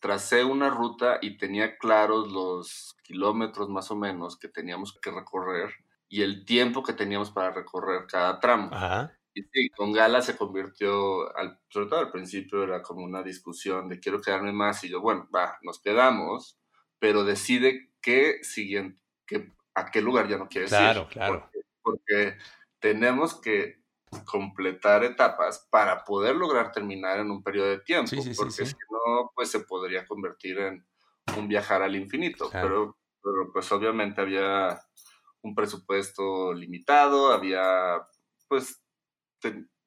[0.00, 5.72] tracé una ruta y tenía claros los kilómetros más o menos que teníamos que recorrer
[6.08, 8.70] y el tiempo que teníamos para recorrer cada tramo.
[9.34, 13.88] Y sí, con Gala se convirtió, al, sobre todo al principio era como una discusión
[13.88, 16.60] de quiero quedarme más y yo, bueno, va, nos quedamos,
[17.00, 20.78] pero decide qué siguiente, que, a qué lugar ya no quieres ir.
[20.78, 21.50] Claro, claro.
[21.82, 22.36] porque
[22.78, 23.84] tenemos que
[24.24, 29.50] completar etapas para poder lograr terminar en un periodo de tiempo, porque si no, pues
[29.50, 30.86] se podría convertir en
[31.36, 34.80] un viajar al infinito, pero, pero pues obviamente había
[35.42, 38.06] un presupuesto limitado, había,
[38.48, 38.82] pues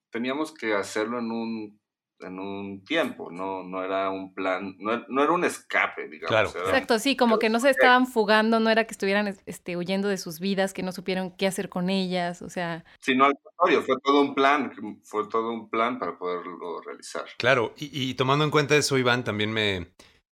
[0.09, 1.76] teníamos que hacerlo en un
[2.19, 6.55] en un tiempo, no, no era un plan, no, era un escape, digamos.
[6.55, 10.17] Exacto, sí, como que no se estaban fugando, no era que estuvieran este, huyendo de
[10.17, 12.85] sus vidas, que no supieron qué hacer con ellas, o sea...
[13.01, 17.25] Sino al contrario, fue todo un plan, fue todo un plan para poderlo realizar.
[17.37, 19.91] Claro, y, tomando en cuenta eso, Iván, también me,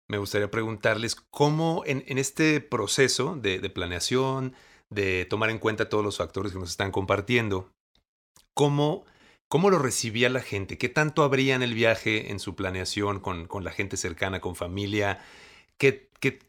[0.08, 4.54] me gustaría preguntarles cómo en, en este proceso de, de planeación,
[4.90, 7.72] de tomar en cuenta todos los factores que nos están compartiendo,
[8.54, 9.06] cómo
[9.48, 10.78] ¿Cómo lo recibía la gente?
[10.78, 14.56] ¿Qué tanto habría en el viaje, en su planeación con, con la gente cercana, con
[14.56, 15.20] familia?
[15.78, 16.40] ¿Qué, qué,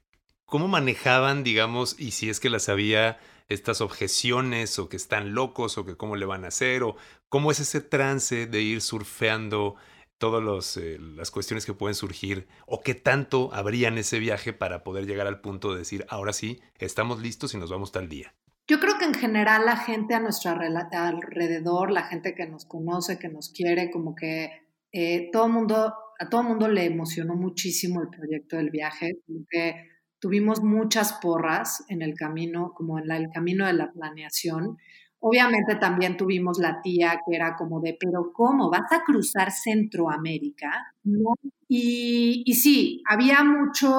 [0.47, 5.77] cómo manejaban, digamos, y si es que las había estas objeciones o que están locos
[5.79, 6.97] o que cómo le van a hacer o
[7.29, 9.77] cómo es ese trance de ir surfeando
[10.19, 14.85] todas eh, las cuestiones que pueden surgir o qué tanto habría en ese viaje para
[14.85, 18.35] poder llegar al punto de decir, ahora sí, estamos listos y nos vamos tal día.
[18.67, 23.19] Yo creo que en general la gente a nuestro alrededor, la gente que nos conoce,
[23.19, 24.51] que nos quiere, como que
[24.91, 30.63] eh, todo mundo, a todo mundo le emocionó muchísimo el proyecto del viaje, porque tuvimos
[30.63, 34.79] muchas porras en el camino, como en el camino de la planeación.
[35.19, 38.71] Obviamente también tuvimos la tía que era como de, pero ¿cómo?
[38.71, 40.71] ¿Vas a cruzar Centroamérica?
[41.03, 41.35] ¿No?
[41.69, 43.91] Y, y sí, había mucho,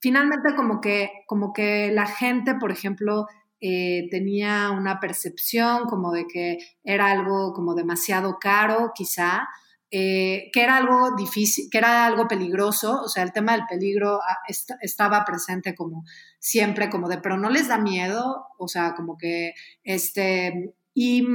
[0.00, 3.26] finalmente como que, como que la gente, por ejemplo,
[3.60, 9.48] eh, tenía una percepción como de que era algo como demasiado caro, quizá,
[9.90, 14.20] eh, que era algo difícil, que era algo peligroso, o sea, el tema del peligro
[14.22, 14.38] ah,
[14.80, 16.04] estaba presente como
[16.38, 21.26] siempre, como de, pero no les da miedo, o sea, como que, este, y,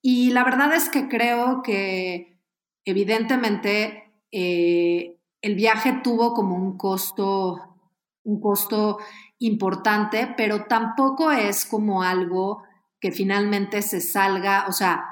[0.00, 2.38] y la verdad es que creo que
[2.84, 7.72] evidentemente eh, el viaje tuvo como un costo
[8.24, 8.98] un costo
[9.46, 12.62] importante, pero tampoco es como algo
[13.00, 15.04] que finalmente se salga, o sea,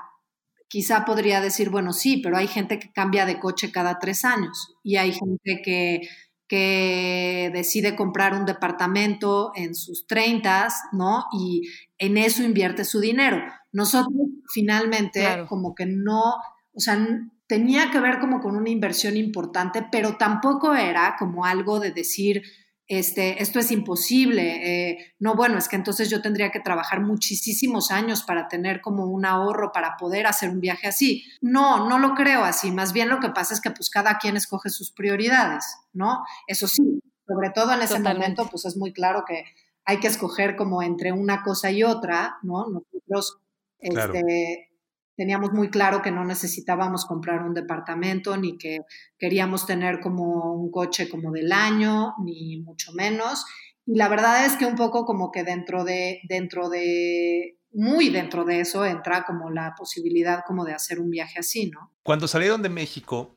[0.69, 4.77] quizá podría decir, bueno, sí, pero hay gente que cambia de coche cada tres años
[4.85, 6.01] y hay gente que,
[6.47, 11.25] que decide comprar un departamento en sus treintas, ¿no?
[11.33, 13.43] Y en eso invierte su dinero.
[13.73, 14.15] Nosotros
[14.53, 16.35] finalmente como que no,
[16.73, 17.05] o sea,
[17.49, 22.43] tenía que ver como con una inversión importante, pero tampoco era como algo de decir,
[22.91, 27.93] este, esto es imposible, eh, no, bueno, es que entonces yo tendría que trabajar muchísimos
[27.93, 31.25] años para tener como un ahorro para poder hacer un viaje así.
[31.41, 34.37] No, no lo creo así, más bien lo que pasa es que pues cada quien
[34.37, 36.25] escoge sus prioridades, ¿no?
[36.49, 39.45] Eso sí, sobre todo en ese momento, pues es muy claro que
[39.85, 42.67] hay que escoger como entre una cosa y otra, ¿no?
[42.71, 43.39] Nosotros,
[43.79, 44.70] este,
[45.17, 48.81] teníamos muy claro que no necesitábamos comprar un departamento ni que
[49.19, 53.45] queríamos tener como un coche como del año, ni mucho menos.
[53.87, 58.45] Y la verdad es que un poco como que dentro de, dentro de, muy dentro
[58.45, 61.93] de eso entra como la posibilidad como de hacer un viaje así, ¿no?
[62.03, 63.37] Cuando salieron de México,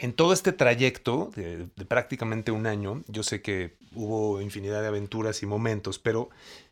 [0.00, 5.42] en todo este trayecto de, prácticamente un año, yo sé que hubo infinidad de aventuras
[5.42, 6.30] y momentos, pero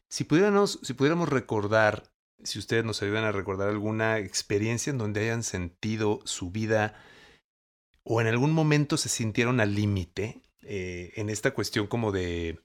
[0.09, 2.05] si pudiéramos, si pudiéramos recordar
[2.43, 6.95] si ustedes nos ayudan a recordar alguna experiencia en donde hayan sentido su vida
[8.05, 12.61] o en algún momento se sintieron al límite eh, en esta cuestión como de,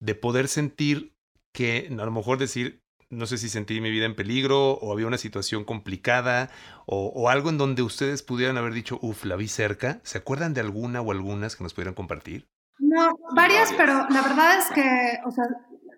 [0.00, 1.14] de poder sentir
[1.52, 5.06] que a lo mejor decir, no sé si sentí mi vida en peligro o había
[5.06, 6.50] una situación complicada
[6.86, 10.00] o, o, algo en donde ustedes pudieran haber dicho, uff, la vi cerca.
[10.02, 12.48] ¿Se acuerdan de alguna o algunas que nos pudieran compartir?
[12.78, 15.44] No, varias, pero la verdad es que, o sea,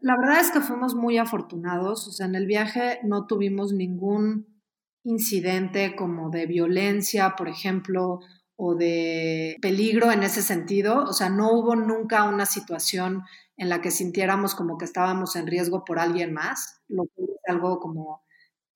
[0.00, 4.60] la verdad es que fuimos muy afortunados, o sea, en el viaje no tuvimos ningún
[5.04, 8.20] incidente como de violencia, por ejemplo,
[8.56, 13.22] o de peligro en ese sentido, o sea, no hubo nunca una situación
[13.56, 17.40] en la que sintiéramos como que estábamos en riesgo por alguien más, lo que es
[17.46, 18.22] algo como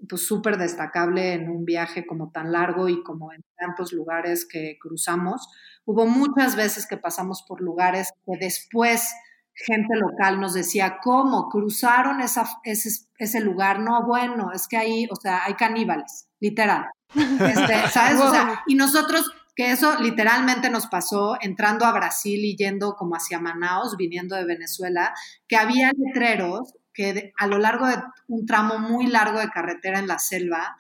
[0.09, 4.77] pues súper destacable en un viaje como tan largo y como en tantos lugares que
[4.81, 5.49] cruzamos.
[5.87, 9.07] Hubo muchas veces que pasamos por lugares que después
[9.55, 11.49] gente local nos decía, ¿cómo?
[11.49, 13.81] ¿Cruzaron esa, ese, ese, lugar?
[13.81, 16.87] No, bueno, es que ahí, o sea, hay caníbales, literal.
[17.15, 18.21] Este, ¿Sabes?
[18.21, 23.15] O sea, y nosotros, que eso literalmente nos pasó entrando a Brasil y yendo como
[23.15, 25.15] hacia Manaus, viniendo de Venezuela,
[25.47, 27.97] que había letreros que a lo largo de
[28.29, 30.77] un tramo muy largo de carretera en la selva,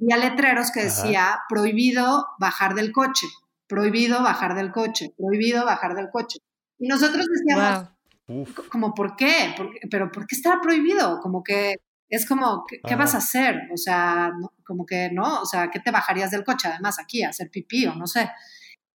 [0.00, 3.26] había letreros que decía prohibido bajar del coche,
[3.66, 6.38] prohibido bajar del coche, prohibido bajar del coche.
[6.78, 7.88] Y nosotros decíamos,
[8.70, 9.54] como, ¿por qué?
[9.90, 11.20] pero ¿por qué está prohibido?
[11.20, 11.76] Como que
[12.08, 13.68] es como, ¿qué, vas a hacer?
[13.72, 14.30] O sea,
[14.64, 15.40] como que, ¿no?
[15.40, 18.30] O sea, ¿qué te bajarías del coche además aquí a hacer pipí o no sé?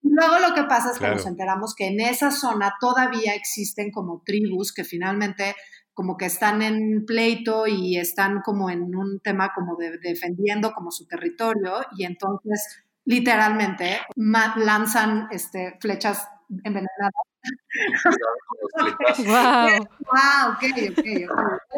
[0.01, 4.21] Luego lo que pasa es que nos enteramos que en esa zona todavía existen como
[4.25, 5.55] tribus que finalmente
[5.93, 10.91] como que están en pleito y están como en un tema como de, defendiendo como
[10.91, 16.27] su territorio y entonces literalmente lanzan este, flechas
[16.63, 17.13] envenenadas
[19.25, 19.87] wow.
[20.11, 21.05] wow, ok, ok.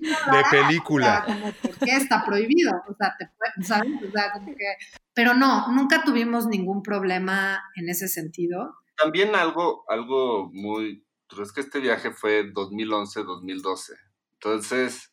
[0.00, 1.24] De película.
[1.62, 2.72] ¿Por qué está prohibido?
[2.88, 3.28] O sea, te
[3.64, 3.90] ¿sabes?
[4.06, 4.76] O sea, como que...
[5.14, 8.76] Pero no, nunca tuvimos ningún problema en ese sentido.
[8.96, 11.04] También algo, algo muy...
[11.40, 13.96] Es que este viaje fue 2011-2012.
[14.34, 15.12] Entonces,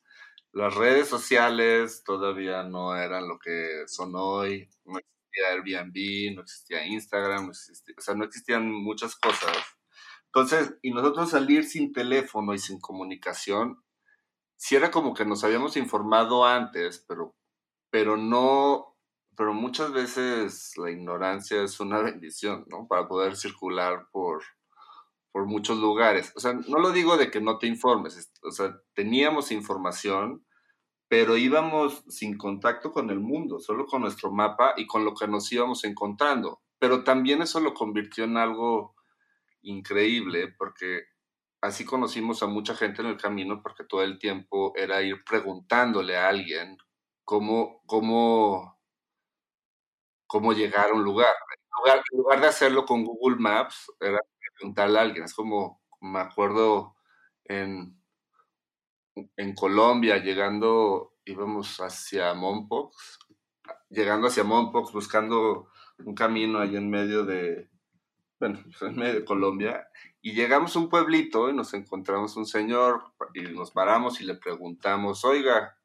[0.52, 4.70] las redes sociales todavía no eran lo que son hoy.
[4.86, 9.58] No existía Airbnb, no existía Instagram, no existía, o sea, no existían muchas cosas
[10.36, 13.84] entonces, y nosotros salir sin teléfono y sin comunicación,
[14.58, 17.36] sí era como que nos habíamos informado antes, pero,
[17.92, 18.98] pero no,
[19.38, 22.88] pero muchas veces la ignorancia es una bendición, ¿no?
[22.88, 24.44] Para poder circular por,
[25.32, 26.34] por muchos lugares.
[26.36, 30.44] O sea, no lo digo de que no te informes, o sea, teníamos información,
[31.08, 35.28] pero íbamos sin contacto con el mundo, solo con nuestro mapa y con lo que
[35.28, 36.64] nos íbamos encontrando.
[36.80, 38.96] Pero también eso lo convirtió en algo
[39.64, 41.04] increíble porque
[41.62, 46.18] así conocimos a mucha gente en el camino porque todo el tiempo era ir preguntándole
[46.18, 46.78] a alguien
[47.24, 48.80] cómo, cómo,
[50.28, 51.34] cómo llegar a un lugar.
[51.86, 54.20] En lugar, de hacerlo con Google Maps, era
[54.58, 55.24] preguntarle a alguien.
[55.26, 56.96] Es como, me acuerdo
[57.46, 58.02] en,
[59.38, 63.20] en Colombia, llegando, íbamos hacia Mompox,
[63.90, 67.70] llegando hacia Mompox, buscando un camino ahí en medio de,
[68.40, 69.88] bueno, en medio de Colombia,
[70.22, 74.36] y llegamos a un pueblito y nos encontramos un señor y nos paramos y le
[74.36, 75.78] preguntamos, oiga,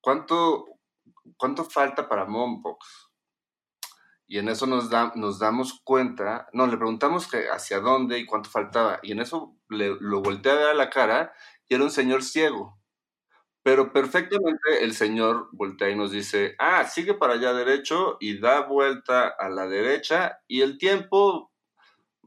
[0.00, 0.66] ¿cuánto,
[1.36, 3.10] cuánto falta para Mompox?
[4.26, 8.26] Y en eso nos, da, nos damos cuenta, no, le preguntamos que hacia dónde y
[8.26, 11.32] cuánto faltaba, y en eso le, lo volteé a ver a la cara
[11.68, 12.78] y era un señor ciego.
[13.62, 18.60] Pero perfectamente el señor voltea y nos dice, ah, sigue para allá derecho y da
[18.60, 21.49] vuelta a la derecha y el tiempo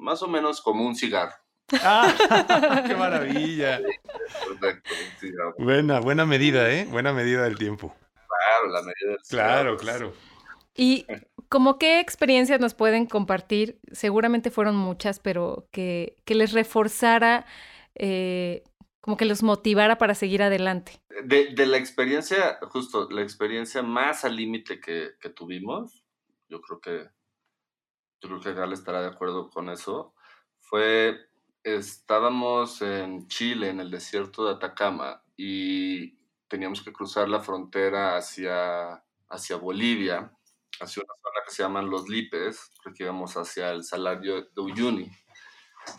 [0.03, 1.33] más o menos como un cigarro.
[1.81, 2.13] ¡Ah!
[2.87, 3.81] ¡Qué maravilla!
[5.57, 6.85] Buena, buena medida, ¿eh?
[6.85, 7.95] Buena medida del tiempo.
[8.13, 10.13] Claro, la medida del Claro, claro.
[10.75, 11.05] Y
[11.49, 17.45] como qué experiencias nos pueden compartir, seguramente fueron muchas, pero que, que les reforzara
[17.95, 18.63] eh,
[18.99, 20.99] como que los motivara para seguir adelante.
[21.25, 26.03] De, de la experiencia, justo, la experiencia más al límite que, que, tuvimos,
[26.49, 27.09] yo creo que,
[28.27, 30.13] creo que Gal estará de acuerdo con eso,
[30.59, 31.29] fue,
[31.63, 36.17] estábamos en Chile, en el desierto de Atacama, y
[36.47, 40.31] teníamos que cruzar la frontera hacia, hacia Bolivia,
[40.79, 45.11] hacia una zona que se llaman Los Lipes, porque íbamos hacia el Salario de Uyuni.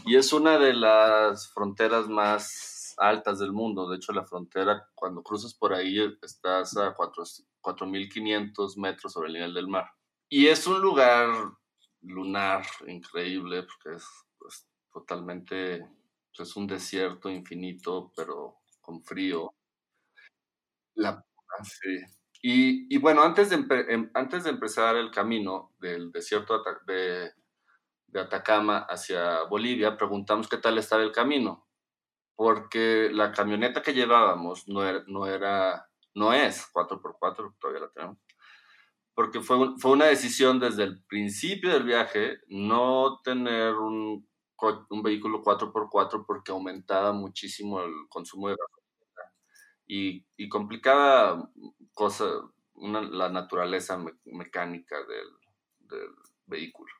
[0.04, 3.88] Y es una de las fronteras más altas del mundo.
[3.88, 9.54] De hecho, la frontera, cuando cruzas por ahí, estás a 4.500 metros sobre el nivel
[9.54, 9.90] del mar.
[10.28, 11.28] Y es un lugar
[12.04, 14.06] lunar increíble, porque es
[14.38, 15.86] pues, totalmente,
[16.34, 19.52] pues, es un desierto infinito, pero con frío.
[20.94, 21.24] La,
[21.62, 21.98] sí.
[22.42, 23.56] Y, y, bueno, antes de,
[23.88, 27.32] em, antes de empezar el camino del desierto de,
[28.08, 31.66] de Atacama hacia Bolivia, preguntamos qué tal estaba el camino,
[32.36, 38.18] porque la camioneta que llevábamos no era, no, era, no es 4x4, todavía la tenemos,
[39.14, 44.28] porque fue, fue una decisión desde el principio del viaje no tener un,
[44.90, 49.32] un vehículo 4x4 porque aumentaba muchísimo el consumo de gasolina
[49.86, 51.48] y, y complicaba
[51.92, 52.24] cosa,
[52.74, 55.28] una, la naturaleza mecánica del,
[55.80, 56.08] del
[56.46, 56.92] vehículo.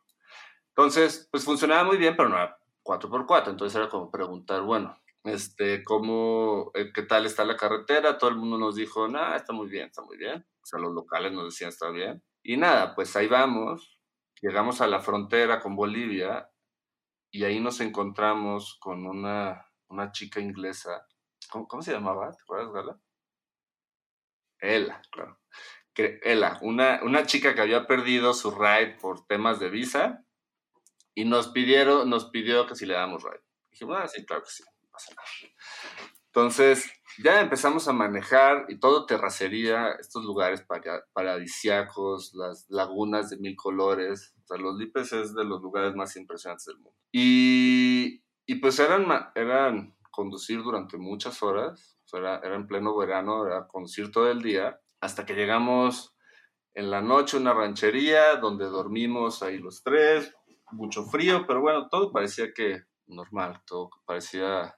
[0.69, 3.51] Entonces, pues funcionaba muy bien, pero no era 4x4.
[3.51, 8.18] Entonces era como preguntar, bueno, este, ¿cómo, eh, qué tal está la carretera?
[8.18, 10.47] Todo el mundo nos dijo, nada, está muy bien, está muy bien.
[10.62, 12.22] O sea, los locales nos decían, está bien.
[12.43, 13.99] Y nada, pues ahí vamos.
[14.43, 16.51] Llegamos a la frontera con Bolivia
[17.31, 21.07] y ahí nos encontramos con una, una chica inglesa.
[21.51, 22.31] ¿Cómo, ¿Cómo, se llamaba?
[22.31, 23.01] ¿Te acuerdas, Gala?
[24.61, 25.41] Ella, claro.
[25.95, 30.25] Que, Ella, una, una chica que había perdido su ride por temas de visa
[31.14, 33.43] y nos pidieron, nos pidió que si le damos ride.
[33.70, 34.64] Dijimos, ah, sí, claro que sí,
[36.26, 36.90] Entonces,
[37.22, 40.64] ya empezamos a manejar y todo terracería, estos lugares
[41.12, 44.34] paradisiacos, las lagunas de mil colores.
[44.42, 46.99] O sea, los Lipes es de los lugares más impresionantes del mundo.
[47.12, 52.97] Y, y pues eran, eran conducir durante muchas horas, o sea, era, era en pleno
[52.97, 56.14] verano, era conducir todo el día, hasta que llegamos
[56.74, 60.34] en la noche a una ranchería donde dormimos ahí los tres,
[60.72, 64.76] mucho frío, pero bueno, todo parecía que normal, todo parecía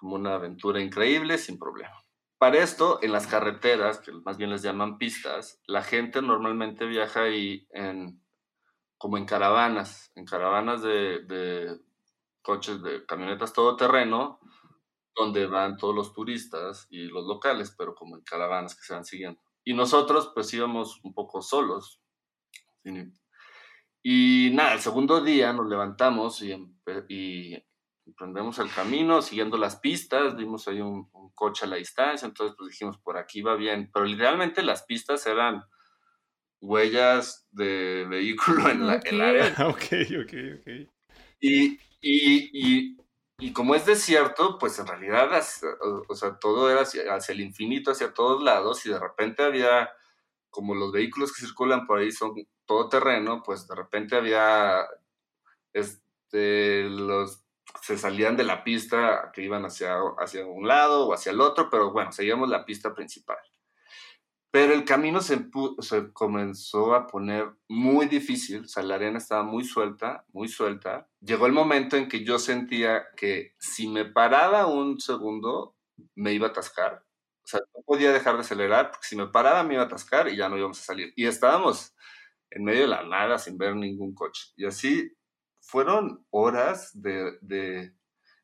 [0.00, 1.94] como una aventura increíble sin problema.
[2.38, 7.24] Para esto, en las carreteras, que más bien les llaman pistas, la gente normalmente viaja
[7.24, 8.24] ahí en,
[8.96, 11.78] como en caravanas, en caravanas de, de
[12.40, 14.40] coches, de camionetas todoterreno,
[15.14, 19.04] donde van todos los turistas y los locales, pero como en caravanas que se van
[19.04, 19.40] siguiendo.
[19.62, 22.00] Y nosotros pues íbamos un poco solos,
[24.02, 26.52] y nada, el segundo día nos levantamos y,
[27.08, 27.62] y
[28.10, 32.54] emprendemos el camino siguiendo las pistas, vimos ahí un, un, coche a la distancia, entonces
[32.58, 35.64] pues dijimos, por aquí va bien, pero literalmente las pistas eran
[36.60, 39.06] huellas de vehículo en, la, Ok.
[39.06, 39.54] en la área.
[39.68, 39.84] Ok,
[40.22, 40.90] ok, ok.
[41.40, 42.96] Y, y, y,
[43.38, 45.30] y como es desierto, pues en realidad,
[45.80, 49.42] o, o sea, todo era hacia, hacia el infinito, hacia todos lados, y de repente
[49.42, 49.88] había,
[50.50, 52.34] como los vehículos que circulan por ahí son
[52.66, 54.84] todo terreno, pues de repente había
[55.72, 57.42] este, los
[57.82, 61.68] se salían de la pista que iban hacia, hacia un lado o hacia el otro,
[61.70, 63.38] pero bueno, seguíamos la pista principal.
[64.52, 65.48] Pero el camino se,
[65.78, 71.08] se, comenzó a poner muy difícil, o sea, la arena estaba muy suelta, muy suelta.
[71.20, 75.76] Llegó el momento en que yo sentía que si me paraba un segundo,
[76.16, 77.04] me iba a atascar.
[77.44, 80.28] O sea, no podía dejar de acelerar, porque si me paraba me iba a atascar
[80.28, 81.12] y ya no íbamos a salir.
[81.14, 81.94] Y estábamos
[82.50, 84.48] en medio de la nada sin ver ningún coche.
[84.56, 85.12] Y así
[85.70, 87.94] fueron horas de, de,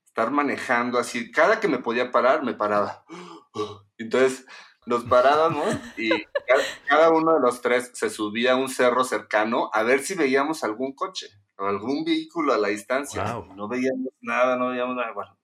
[0.06, 1.32] estar manejando así.
[1.32, 3.04] Cada que me podía parar, me paraba.
[3.98, 4.46] Entonces
[4.86, 6.10] nos parábamos y
[6.46, 10.14] cada, cada, uno de los tres se subía a un cerro cercano a ver si
[10.14, 11.26] veíamos algún coche
[11.58, 13.34] o algún vehículo a la distancia.
[13.34, 13.56] Wow.
[13.56, 15.12] No veíamos nada, no veíamos nada.
[15.12, 15.36] Bueno,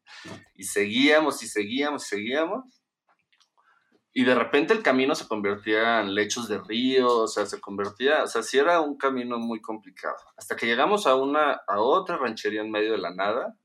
[0.54, 2.81] y seguíamos y seguíamos y seguíamos.
[4.14, 8.24] Y de repente el camino se convertía en lechos de río, o sea, se convertía,
[8.24, 10.16] o sea, sí era un camino muy complicado.
[10.36, 13.56] Hasta que llegamos a una, a otra ranchería en medio de la nada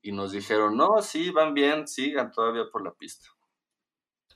[0.00, 3.28] y nos dijeron, no, sí, van bien, sigan todavía por la pista.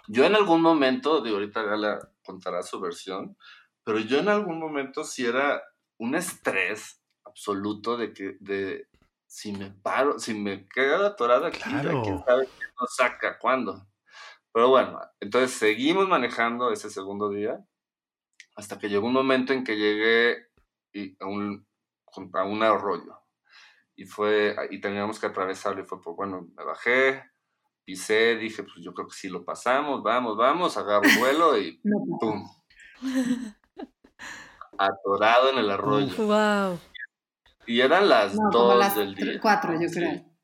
[0.07, 3.37] Yo en algún momento, de ahorita Gala contará su versión,
[3.85, 5.63] pero yo en algún momento sí era
[5.97, 8.89] un estrés absoluto de que, de,
[9.27, 12.03] si me paro, si me quedo atorado aquí, claro.
[12.03, 13.87] quién sabe qué nos saca, cuándo.
[14.57, 17.63] Pero bueno, entonces seguimos manejando ese segundo día
[18.55, 20.47] hasta que llegó un momento en que llegué
[21.21, 21.67] a un,
[22.33, 23.21] a un arroyo.
[23.97, 27.23] y fue, y teníamos que atravesarlo y fue, pues bueno, me bajé,
[27.85, 31.79] pisé, dije, pues yo creo que sí lo pasamos, vamos, vamos, agarro vuelo y
[32.19, 32.49] ¡pum!
[34.79, 36.17] Atorado en el arroyo.
[36.17, 36.79] Wow.
[37.67, 39.39] Y eran las No, las del día.
[39.39, 39.97] cuatro, yo Sí.
[40.01, 40.13] creo.
[40.15, 40.36] Sí,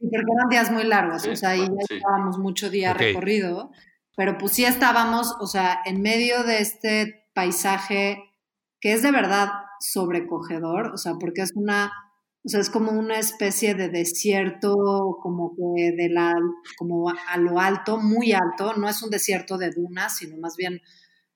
[0.00, 1.94] porque eran días muy largos, Sí, o sea, ahí bueno, ya sí.
[1.96, 3.70] estábamos mucho día recorrido,
[4.16, 8.24] pero pues sí estábamos, o sea, en medio de este paisaje
[8.80, 9.48] que es de verdad
[9.80, 11.92] sobrecogedor, o sea, porque es una,
[12.44, 14.74] o sea, es como una especie de desierto,
[15.22, 16.34] como que de la,
[16.76, 20.80] como a lo alto, muy alto, no es un desierto de dunas, sino más bien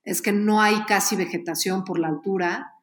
[0.03, 2.73] es que no hay casi vegetación por la altura,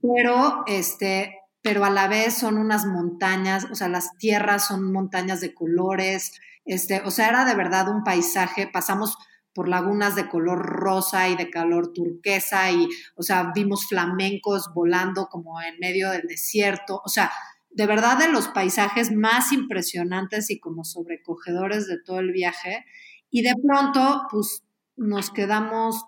[0.00, 5.40] pero este, pero a la vez son unas montañas, o sea, las tierras son montañas
[5.40, 6.32] de colores,
[6.64, 9.16] este, o sea, era de verdad un paisaje, pasamos
[9.54, 15.26] por lagunas de color rosa y de color turquesa y, o sea, vimos flamencos volando
[15.26, 17.32] como en medio del desierto, o sea,
[17.70, 22.84] de verdad de los paisajes más impresionantes y como sobrecogedores de todo el viaje.
[23.30, 24.62] Y de pronto, pues
[24.96, 26.04] nos quedamos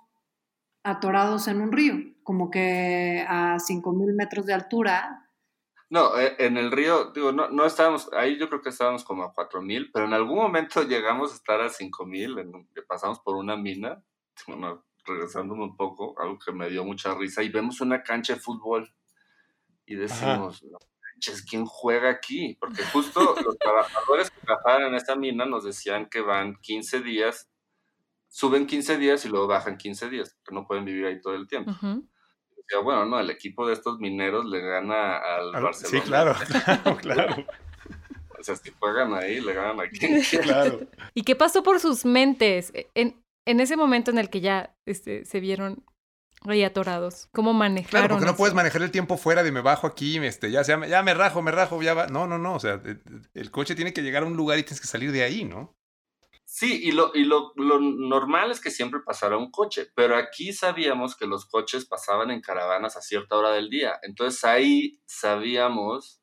[0.83, 5.30] atorados en un río, como que a 5.000 metros de altura.
[5.91, 9.25] No, eh, en el río, digo, no, no estábamos, ahí yo creo que estábamos como
[9.25, 13.19] a 4000, pero en algún momento llegamos a estar a 5000, en un- que pasamos
[13.21, 14.03] por una mina,
[14.47, 18.41] bueno, regresándome un poco, algo que me dio mucha risa, y vemos una cancha de
[18.41, 18.89] fútbol
[19.85, 20.63] y decimos,
[21.15, 22.57] manches, ¿quién juega aquí?
[22.61, 27.51] Porque justo los trabajadores que trabajaban en esa mina nos decían que van 15 días,
[28.29, 31.49] suben 15 días y luego bajan 15 días, que no pueden vivir ahí todo el
[31.49, 31.73] tiempo.
[31.73, 32.07] Ujú.
[32.71, 36.01] Decía, bueno, no, el equipo de estos mineros le gana al Al- Barcelona.
[36.03, 37.47] Sí, claro, claro, claro,
[38.39, 40.45] O sea, si juegan ahí, le ganan a quien quiera.
[40.45, 40.81] claro.
[41.15, 45.25] ¿Y qué pasó por sus mentes en, en ese momento en el que ya este,
[45.25, 45.85] se vieron
[46.47, 47.29] ahí atorados?
[47.33, 47.91] ¿Cómo manejaron?
[47.91, 48.39] Claro, porque no eso?
[48.39, 51.43] puedes manejar el tiempo fuera de me bajo aquí, este, ya, sea, ya me rajo,
[51.43, 52.07] me rajo, ya va.
[52.07, 52.55] No, no, no.
[52.55, 52.81] O sea,
[53.35, 55.75] el coche tiene que llegar a un lugar y tienes que salir de ahí, ¿no?
[56.53, 60.53] Sí, y, lo, y lo, lo normal es que siempre pasara un coche, pero aquí
[60.53, 64.01] sabíamos que los coches pasaban en caravanas a cierta hora del día.
[64.03, 66.21] Entonces ahí sabíamos,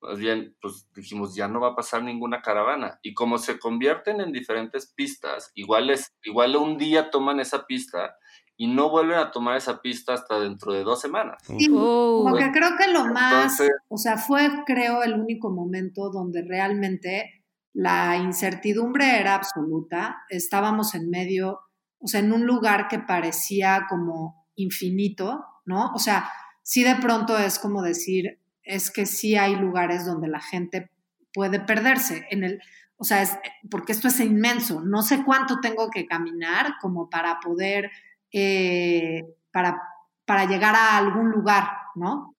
[0.00, 2.98] más bien, pues dijimos, ya no va a pasar ninguna caravana.
[3.02, 8.16] Y como se convierten en diferentes pistas, igual, es, igual un día toman esa pista
[8.56, 11.40] y no vuelven a tomar esa pista hasta dentro de dos semanas.
[11.46, 12.24] Sí, Oh.
[12.24, 16.42] como que creo que lo más, Entonces- o sea, fue creo el único momento donde
[16.42, 17.41] realmente
[17.72, 20.22] la incertidumbre era absoluta.
[20.28, 21.60] Estábamos en medio,
[21.98, 25.92] o sea, en un lugar que parecía como infinito, ¿no?
[25.94, 26.30] O sea,
[26.62, 30.90] sí de pronto es como decir, es que sí hay lugares donde la gente
[31.32, 32.60] puede perderse en el,
[32.96, 33.38] o sea, es,
[33.70, 34.80] porque esto es inmenso.
[34.82, 37.90] No sé cuánto tengo que caminar como para poder,
[38.32, 39.80] eh, para,
[40.24, 42.36] para llegar a algún lugar, ¿no?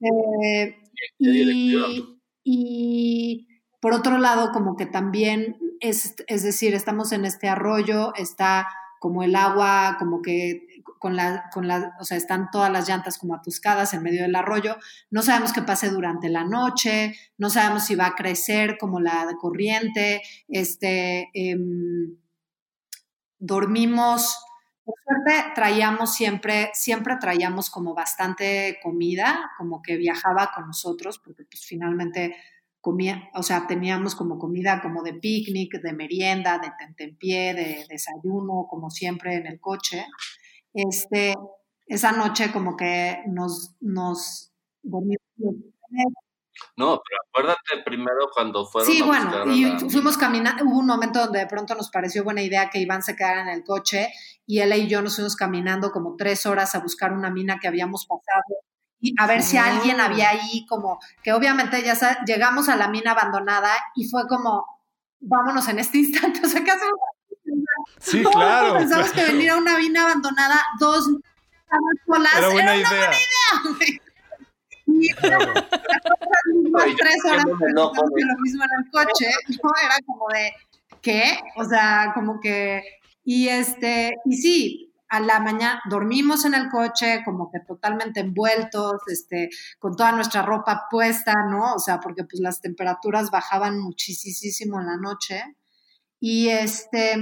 [0.00, 0.78] Eh,
[2.44, 3.48] y
[3.82, 8.68] por otro lado, como que también es, es decir, estamos en este arroyo, está
[9.00, 10.68] como el agua, como que
[11.00, 14.36] con la, con la, o sea, están todas las llantas como atuscadas en medio del
[14.36, 14.76] arroyo.
[15.10, 19.26] No sabemos qué pase durante la noche, no sabemos si va a crecer como la
[19.40, 20.22] corriente.
[20.46, 22.18] Este, em,
[23.40, 24.38] dormimos,
[24.84, 31.44] por suerte traíamos siempre, siempre traíamos como bastante comida, como que viajaba con nosotros, porque
[31.50, 32.36] pues finalmente
[32.82, 38.66] comía, o sea, teníamos como comida como de picnic, de merienda, de tentempié, de desayuno,
[38.68, 40.04] como siempre en el coche.
[40.74, 41.34] Este,
[41.86, 44.52] esa noche como que nos, nos
[44.82, 45.16] dormimos.
[46.76, 50.78] No, pero acuérdate primero cuando fueron Sí, a bueno, a y la- fuimos caminando, hubo
[50.78, 53.64] un momento donde de pronto nos pareció buena idea que Iván se quedara en el
[53.64, 54.08] coche
[54.46, 57.68] y él y yo nos fuimos caminando como tres horas a buscar una mina que
[57.68, 58.61] habíamos pasado
[59.02, 63.10] y a ver si alguien había ahí como, que obviamente ya llegamos a la mina
[63.10, 64.64] abandonada y fue como,
[65.20, 66.98] vámonos en este instante, o sea, ¿qué hacemos?
[67.98, 68.74] Sí, No, claro.
[68.78, 71.10] Pensamos que venir a una mina abandonada dos
[72.06, 73.76] solas Era buena era una idea.
[73.76, 74.00] güey.
[74.86, 75.52] Y Claro.
[75.54, 77.72] las tres horas güey.
[77.74, 79.30] lo mismo en el coche,
[79.62, 79.70] ¿no?
[79.84, 80.52] Era como de,
[81.00, 81.40] ¿qué?
[81.56, 82.82] O sea, como que,
[83.24, 89.02] y este, y sí, a la mañana dormimos en el coche, como que totalmente envueltos,
[89.08, 91.74] este, con toda nuestra ropa puesta, ¿no?
[91.74, 95.54] O sea, porque pues las temperaturas bajaban muchísimo en la noche.
[96.18, 97.14] Y este,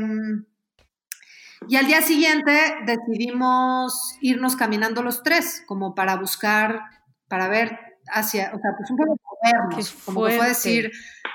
[1.66, 2.53] y al día siguiente
[2.86, 6.82] decidimos irnos caminando los tres, como para buscar,
[7.26, 7.76] para ver
[8.07, 10.93] hacia, o sea, pues un poco movernos, como que fue decir,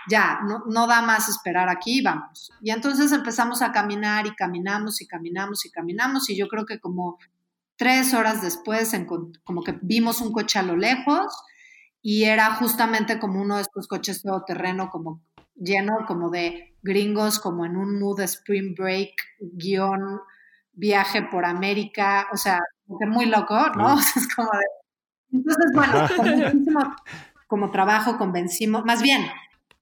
[0.09, 2.51] ya, no, no da más esperar aquí, vamos.
[2.61, 6.79] Y entonces empezamos a caminar y caminamos y caminamos y caminamos y yo creo que
[6.79, 7.17] como
[7.75, 8.95] tres horas después,
[9.43, 11.35] como que vimos un coche a lo lejos
[12.01, 15.21] y era justamente como uno de estos coches todoterreno, como
[15.55, 20.19] lleno como de gringos, como en un mood spring break, guion,
[20.73, 23.97] viaje por América, o sea, muy loco, ¿no?
[24.15, 24.65] es como de...
[25.31, 26.95] Entonces, bueno, muchísimo
[27.47, 29.25] como trabajo convencimos, más bien,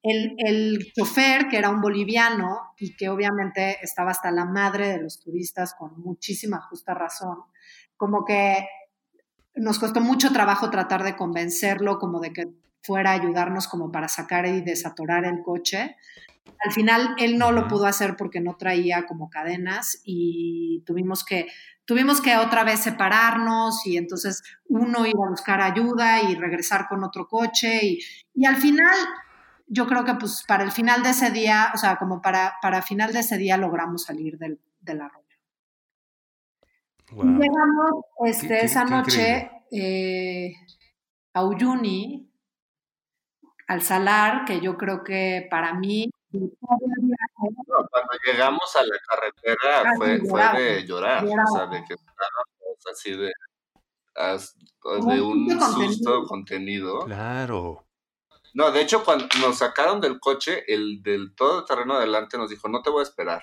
[0.03, 5.01] el, el, chofer, que era un boliviano y que obviamente estaba hasta la madre de
[5.01, 7.37] los turistas con muchísima justa razón,
[7.95, 8.67] como que
[9.55, 12.47] nos costó mucho trabajo tratar de convencerlo, como de que
[12.81, 15.95] fuera a ayudarnos como para sacar y desatorar el coche.
[16.65, 21.47] Al final él no lo pudo hacer porque no traía como cadenas y tuvimos que
[21.85, 27.03] tuvimos que otra vez separarnos y entonces uno iba a buscar ayuda y regresar con
[27.03, 27.99] otro coche y,
[28.33, 28.95] y al final
[29.73, 32.83] yo creo que pues para el final de ese día, o sea, como para, para
[32.83, 35.23] final de ese día logramos salir del, del arroyo.
[37.11, 40.53] Llegamos este, esa noche eh,
[41.33, 42.31] a Uyuni,
[43.67, 46.09] al Salar, que yo creo que para mí...
[46.29, 53.11] cuando llegamos a la carretera fue, fue, de llorar, o sea, de que estábamos así
[53.11, 53.31] de,
[55.13, 57.05] de un susto contenido.
[57.05, 57.85] Claro.
[58.53, 62.69] No, de hecho, cuando nos sacaron del coche, el del todo terreno adelante nos dijo,
[62.69, 63.41] no te voy a esperar.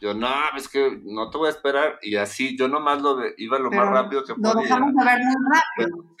[0.00, 1.98] Yo, no, es que no te voy a esperar.
[2.02, 4.62] Y así, yo nomás lo iba lo más rápido que podía.
[4.62, 6.16] dejamos de ver muy rápido.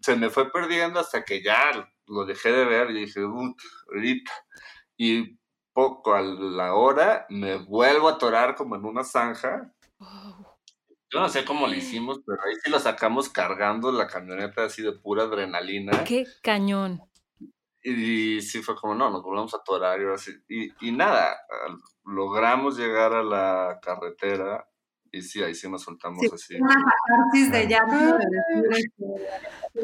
[0.00, 4.32] Se, me fue perdiendo hasta que ya lo dejé de ver y dije, ahorita.
[4.96, 5.38] Y
[5.72, 9.72] poco a la hora me vuelvo a atorar como en una zanja.
[11.14, 14.82] Yo no sé cómo lo hicimos, pero ahí sí lo sacamos cargando la camioneta así
[14.82, 16.02] de pura adrenalina.
[16.02, 17.00] ¡Qué cañón!
[17.84, 20.32] Y, sí fue como, no, nos volvemos a atorar y así.
[20.48, 21.38] Y, y nada,
[22.04, 24.68] logramos llegar a la carretera
[25.14, 26.56] y sí, ahí sí nos soltamos así.
[26.56, 28.18] Una catarsis de llanto.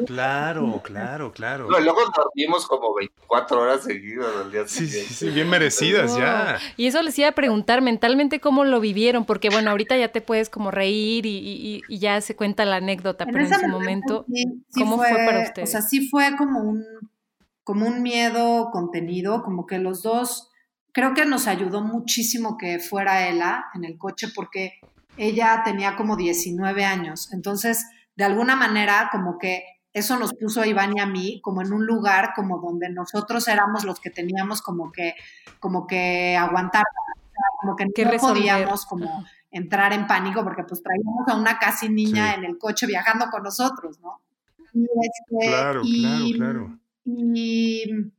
[0.05, 1.67] Claro, claro, claro.
[1.69, 5.13] No, y luego dormimos como 24 horas seguidas al día sí, siguiente.
[5.13, 6.59] Sí, sí, bien merecidas ya.
[6.77, 10.21] Y eso les iba a preguntar mentalmente cómo lo vivieron, porque bueno, ahorita ya te
[10.21, 14.25] puedes como reír y, y, y ya se cuenta la anécdota, pero en ese momento,
[14.73, 15.69] ¿cómo fue, fue para ustedes?
[15.69, 16.83] O sea, sí fue como un
[17.63, 20.49] como un miedo contenido, como que los dos,
[20.91, 24.73] creo que nos ayudó muchísimo que fuera Ella en el coche porque
[25.17, 27.85] ella tenía como 19 años, entonces
[28.15, 31.73] de alguna manera como que eso nos puso a Iván y a mí como en
[31.73, 35.15] un lugar como donde nosotros éramos los que teníamos como que
[35.59, 36.83] como que aguantar,
[37.59, 42.33] como que no podíamos como entrar en pánico porque pues traíamos a una casi niña
[42.33, 44.21] en el coche viajando con nosotros, ¿no?
[44.73, 46.79] Y este, claro, claro, claro.
[47.03, 48.11] Y,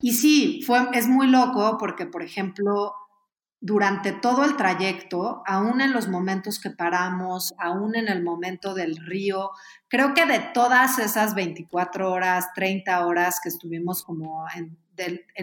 [0.00, 2.94] y sí, fue, es muy loco porque, por ejemplo,
[3.60, 8.96] durante todo el trayecto, aún en los momentos que paramos, aún en el momento del
[8.96, 9.50] río,
[9.88, 14.78] creo que de todas esas 24 horas, 30 horas que estuvimos como en,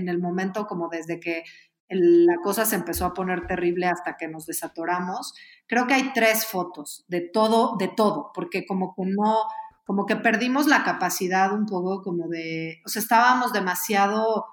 [0.10, 1.44] el momento como desde que
[1.90, 5.34] la cosa se empezó a poner terrible hasta que nos desatoramos,
[5.68, 9.40] creo que hay tres fotos de todo, de todo, porque como que no,
[9.86, 14.46] como que perdimos la capacidad un poco como de, o sea, estábamos demasiado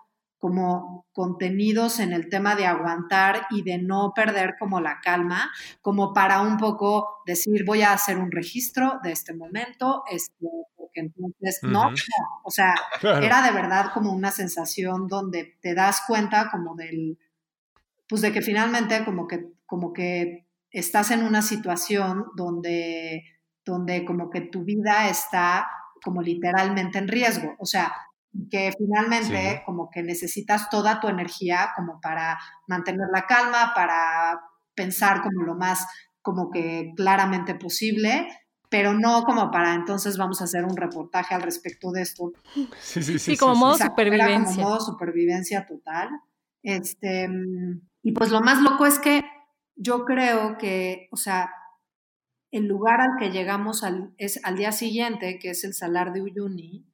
[0.42, 6.12] como contenidos en el tema de aguantar y de no perder como la calma, como
[6.12, 11.60] para un poco decir voy a hacer un registro de este momento, este, porque entonces
[11.62, 11.92] no,
[12.42, 12.74] o sea,
[13.22, 17.20] era de verdad como una sensación donde te das cuenta como del,
[18.08, 23.22] pues de que finalmente como que, como que estás en una situación donde
[23.64, 25.68] donde como que tu vida está
[26.02, 27.54] como literalmente en riesgo.
[27.60, 27.94] O sea,
[28.50, 34.40] que finalmente como que necesitas toda tu energía como para mantener la calma, para
[34.74, 35.86] pensar como lo más
[36.22, 38.28] como que claramente posible,
[38.70, 42.32] pero no como para entonces vamos a hacer un reportaje al respecto de esto.
[42.80, 43.18] Sí, sí, sí.
[43.18, 44.34] Sí, como modo supervivencia.
[44.34, 46.08] Era como modo supervivencia total.
[46.62, 47.28] Este,
[48.02, 49.24] y pues lo más loco es que
[49.76, 51.50] yo creo que, o sea,
[52.50, 56.22] el lugar al que llegamos al, es, al día siguiente, que es el Salar de
[56.22, 56.86] Uyuni,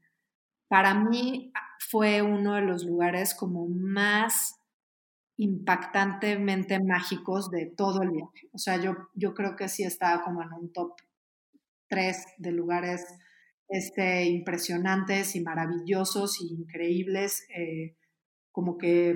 [0.68, 4.56] para mí fue uno de los lugares como más
[5.36, 8.48] impactantemente mágicos de todo el viaje.
[8.52, 10.92] O sea, yo, yo creo que sí estaba como en un top
[11.88, 13.06] 3 de lugares
[13.68, 17.96] este, impresionantes y maravillosos y increíbles, eh,
[18.52, 19.14] como que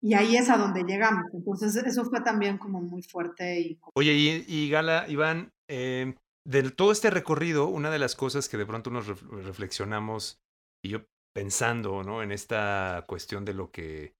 [0.00, 1.24] y ahí es a donde llegamos.
[1.32, 3.60] Entonces, eso fue también como muy fuerte.
[3.60, 3.80] Y...
[3.94, 6.14] Oye, y, Gala, Iván, eh,
[6.44, 9.06] de todo este recorrido, una de las cosas que de pronto nos
[9.44, 10.38] reflexionamos,
[10.84, 12.22] y yo pensando ¿no?
[12.22, 14.14] en esta cuestión de lo que,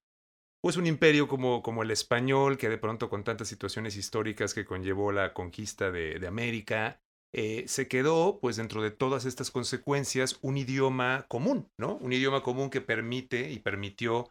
[0.61, 4.65] pues un imperio como, como el español, que de pronto con tantas situaciones históricas que
[4.65, 6.99] conllevó la conquista de, América,
[7.33, 11.95] eh, se quedó, pues dentro de todas estas consecuencias, un idioma común, ¿no?
[11.95, 14.29] Un idioma común que permite y permitió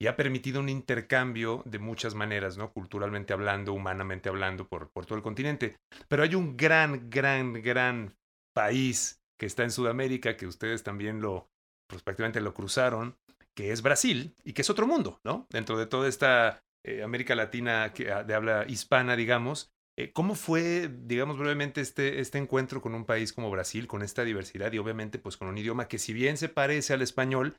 [0.00, 2.72] y ha permitido un intercambio de muchas maneras, ¿no?
[2.72, 5.76] Culturalmente hablando, humanamente hablando, por, por todo el continente.
[6.08, 8.16] Pero hay un gran, gran, gran
[8.54, 11.48] país que está en Sudamérica, que ustedes también lo,
[11.88, 13.16] pues prácticamente lo cruzaron,
[13.54, 15.46] que es Brasil y que es otro mundo, ¿no?
[15.50, 19.70] Dentro de toda esta eh, América Latina que, ah, de habla hispana, digamos.
[19.96, 24.22] Eh, ¿Cómo fue, digamos brevemente, este, este encuentro con un país como Brasil, con esta
[24.22, 27.56] diversidad y obviamente pues con un idioma que si bien se parece al español,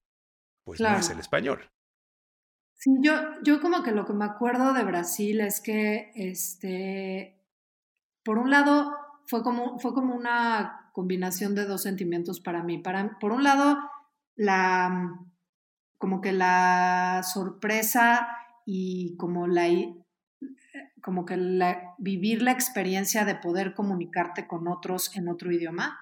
[0.64, 1.70] pues no es el español?
[2.76, 3.14] Sí, yo,
[3.44, 7.38] yo como que lo que me acuerdo de Brasil es que, este,
[8.24, 12.78] por un lado, fue como, fue como una combinación de dos sentimientos para mí.
[12.78, 13.78] Para, por un lado,
[14.40, 15.20] la,
[15.98, 18.26] como que la sorpresa
[18.66, 19.68] y como la,
[21.02, 21.36] como que
[21.98, 26.00] vivir la experiencia de poder comunicarte con otros en otro idioma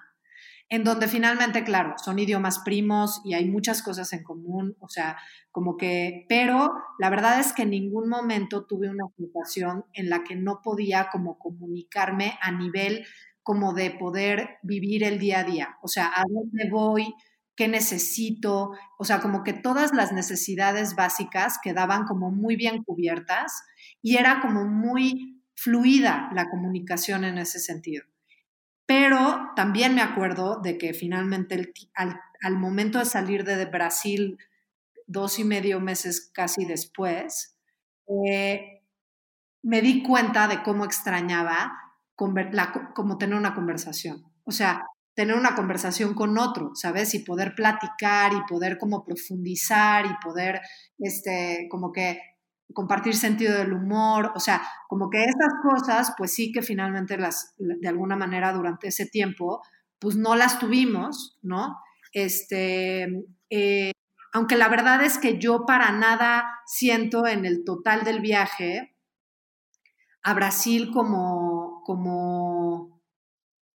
[0.70, 5.16] en donde finalmente, claro, son idiomas primos y hay muchas cosas en común, o sea,
[5.50, 10.24] como que, pero la verdad es que en ningún momento tuve una situación en la
[10.24, 13.06] que no podía como comunicarme a nivel
[13.42, 17.14] como de poder vivir el día a día, o sea, a dónde voy,
[17.58, 23.64] qué necesito, o sea, como que todas las necesidades básicas quedaban como muy bien cubiertas
[24.00, 28.04] y era como muy fluida la comunicación en ese sentido.
[28.86, 34.38] Pero también me acuerdo de que finalmente al, momento de salir de Brasil,
[35.08, 37.58] dos y medio meses casi después,
[38.24, 38.84] eh,
[39.64, 41.72] me di cuenta de cómo extrañaba
[42.14, 44.22] como tener una conversación.
[44.44, 44.84] O sea,
[45.18, 47.12] tener una conversación con otro, ¿sabes?
[47.12, 50.60] Y poder platicar y poder como profundizar y poder,
[50.96, 52.20] este, como que
[52.72, 57.56] compartir sentido del humor, o sea, como que esas cosas, pues sí que finalmente las,
[57.58, 59.60] de alguna manera durante ese tiempo,
[59.98, 61.76] pues no las tuvimos, ¿no?
[62.12, 63.08] Este,
[63.50, 63.90] eh,
[64.32, 68.94] aunque la verdad es que yo para nada siento en el total del viaje
[70.22, 72.97] a Brasil como, como,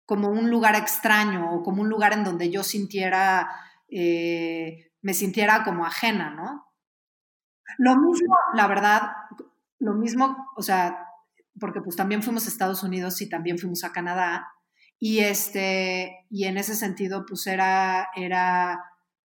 [0.06, 3.48] como un lugar extraño o como un lugar en donde yo sintiera,
[3.88, 6.66] eh, me sintiera como ajena, ¿no?
[7.78, 9.02] Lo mismo, la verdad,
[9.78, 11.06] lo mismo, o sea,
[11.58, 14.48] porque pues también fuimos a Estados Unidos y también fuimos a Canadá.
[14.98, 18.84] Y este, y en ese sentido, pues era, era,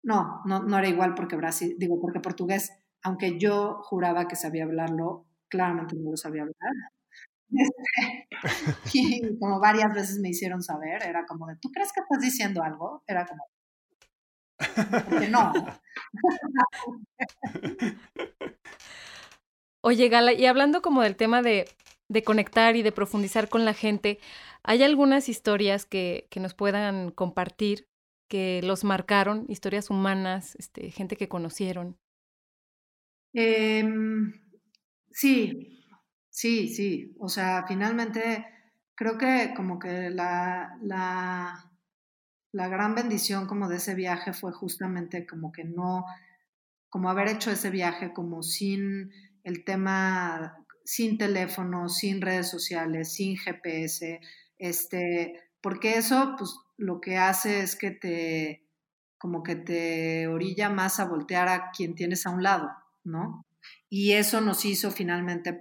[0.03, 4.63] no, no, no era igual porque Brasil, digo, porque portugués, aunque yo juraba que sabía
[4.66, 6.95] hablarlo, claramente no lo sabía hablar.
[8.93, 12.64] Y como varias veces me hicieron saber, era como de, ¿tú crees que estás diciendo
[12.64, 13.04] algo?
[13.08, 13.43] Era como,
[15.10, 15.54] porque no.
[19.82, 21.68] Oye, Gala, y hablando como del tema de,
[22.24, 24.20] conectar y de profundizar con la gente,
[24.64, 27.88] ¿hay algunas historias que, nos puedan compartir
[28.28, 31.98] que los marcaron, historias humanas, este, gente que conocieron?
[33.34, 34.34] Em,
[35.12, 35.84] sí,
[36.36, 37.15] sí, sí.
[37.19, 38.45] O sea, finalmente
[38.93, 41.71] creo que como que la, la,
[42.51, 46.05] la gran bendición como de ese viaje fue justamente como que no,
[46.89, 49.11] como haber hecho ese viaje como sin
[49.43, 54.19] el tema, sin teléfono, sin redes sociales, sin GPS,
[54.57, 58.67] este, porque eso pues lo que hace es que te,
[59.17, 62.69] como que te orilla más a voltear a quien tienes a un lado,
[63.05, 63.45] ¿no?
[63.89, 65.53] Y eso nos hizo finalmente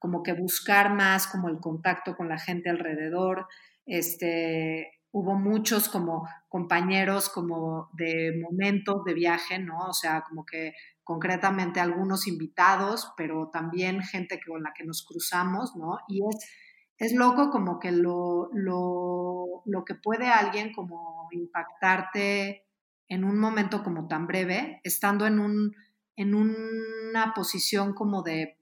[0.00, 3.46] como que buscar más como el contacto con la gente alrededor,
[3.86, 9.78] este, hubo muchos como compañeros como de momentos de viaje, ¿no?
[9.88, 10.72] O sea, como que
[11.04, 15.98] concretamente algunos invitados, pero también gente con la que nos cruzamos, ¿no?
[16.08, 16.50] Y es,
[16.98, 22.64] es loco como que lo, lo, lo que puede alguien como impactarte
[23.08, 25.74] en un momento como tan breve, estando en, un,
[26.16, 28.59] en una posición como de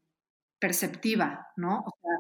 [0.59, 1.81] perceptiva, ¿no?
[1.81, 2.13] O sea,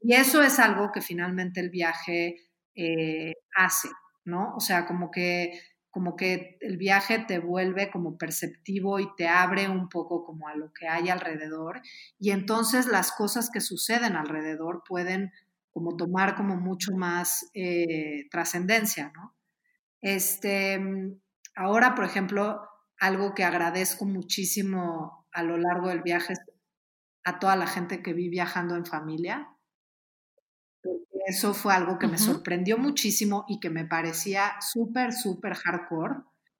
[0.00, 2.36] y eso es algo que finalmente el viaje
[2.74, 3.88] eh, hace,
[4.24, 4.54] ¿no?
[4.56, 9.68] O sea, como que, como que el viaje te vuelve como perceptivo y te abre
[9.68, 11.82] un poco como a lo que hay alrededor
[12.18, 15.32] y entonces las cosas que suceden alrededor pueden
[15.70, 19.34] como tomar como mucho más eh, trascendencia, ¿no?
[20.00, 20.80] Este,
[21.54, 22.60] ahora, por ejemplo,
[22.98, 26.34] algo que agradezco muchísimo a lo largo del viaje
[27.24, 29.48] a toda la gente que vi viajando en familia,
[31.26, 36.16] eso fue algo que me sorprendió muchísimo y que me parecía súper, súper hardcore.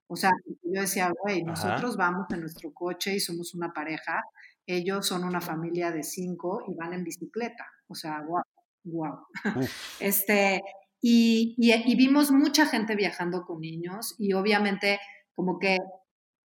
[0.06, 0.30] O sea,
[0.62, 4.22] yo decía, güey, nosotros vamos en nuestro coche y somos una pareja,
[4.66, 7.66] ellos son una familia de cinco y van en bicicleta.
[7.88, 8.42] O sea, wow,
[8.84, 9.26] wow.
[10.00, 10.62] este,
[11.00, 15.00] y, y, vimos mucha gente viajando con niños y obviamente
[15.34, 15.78] como que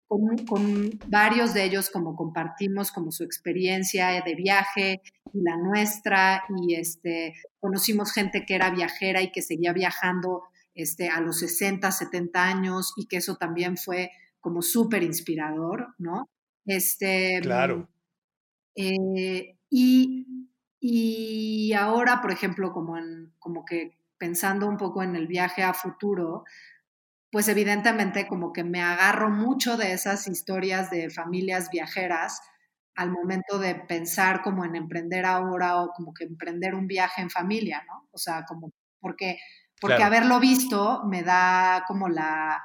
[0.08, 5.02] con, con, varios de ellos como compartimos como su experiencia de viaje
[5.34, 10.44] y la nuestra y este, conocimos gente que era viajera y que seguía viajando
[10.74, 16.30] este, a los 60, 70 años y que eso también fue como súper inspirador, ¿no?
[16.66, 17.90] Este, claro.
[18.76, 20.48] Eh, y,
[20.80, 25.74] y ahora, por ejemplo, como, en, como que pensando un poco en el viaje a
[25.74, 26.44] futuro,
[27.32, 32.40] pues evidentemente como que me agarro mucho de esas historias de familias viajeras
[32.96, 37.30] al momento de pensar como en emprender ahora o como que emprender un viaje en
[37.30, 38.08] familia, ¿no?
[38.12, 38.72] O sea, como
[39.02, 39.38] porque
[39.82, 42.64] porque haberlo visto me da como la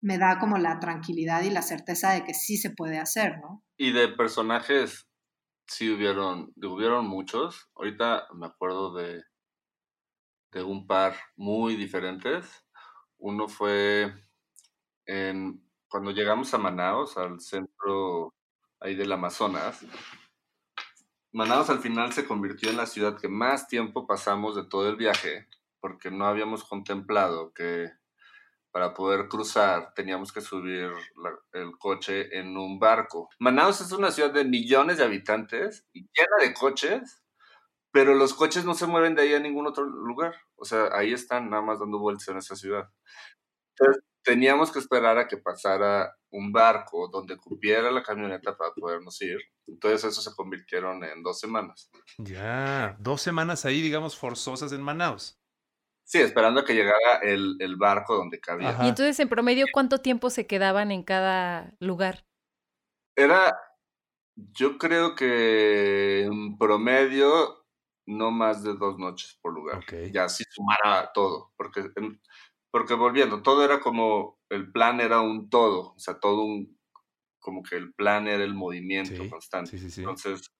[0.00, 3.62] me da como la tranquilidad y la certeza de que sí se puede hacer, ¿no?
[3.76, 5.06] Y de personajes
[5.68, 7.70] sí hubieron, hubieron muchos.
[7.76, 9.22] Ahorita me acuerdo de
[10.52, 12.61] de un par muy diferentes.
[13.22, 14.12] Uno fue
[15.86, 18.34] cuando llegamos a Manaos, al centro
[18.80, 19.84] ahí del Amazonas.
[21.30, 24.96] Manaos al final se convirtió en la ciudad que más tiempo pasamos de todo el
[24.96, 25.46] viaje,
[25.78, 27.92] porque no habíamos contemplado que
[28.72, 30.90] para poder cruzar teníamos que subir
[31.52, 33.28] el coche en un barco.
[33.38, 37.21] Manaus es una ciudad de millones de habitantes y llena de coches
[37.92, 40.34] pero los coches no se mueven de ahí a ningún otro lugar.
[40.56, 42.88] O sea, ahí están nada más dando vueltas en esa ciudad.
[43.76, 49.20] Entonces, teníamos que esperar a que pasara un barco donde cupiera la camioneta para podernos
[49.20, 49.38] ir.
[49.66, 51.90] Entonces, eso se convirtieron en dos semanas.
[52.16, 55.38] Ya, dos semanas ahí, digamos, forzosas en Manaus.
[56.04, 58.76] Sí, esperando a que llegara el, el barco donde cabía.
[58.82, 62.26] Y entonces, en promedio, ¿cuánto tiempo se quedaban en cada lugar?
[63.16, 63.54] Era,
[64.34, 67.61] yo creo que en promedio
[68.06, 69.84] no más de dos noches por lugar.
[70.12, 71.90] Ya si sumara todo, porque,
[72.70, 76.78] porque volviendo, todo era como, el plan era un todo, o sea, todo un,
[77.38, 79.76] como que el plan era el movimiento constante.
[79.76, 80.52] Entonces,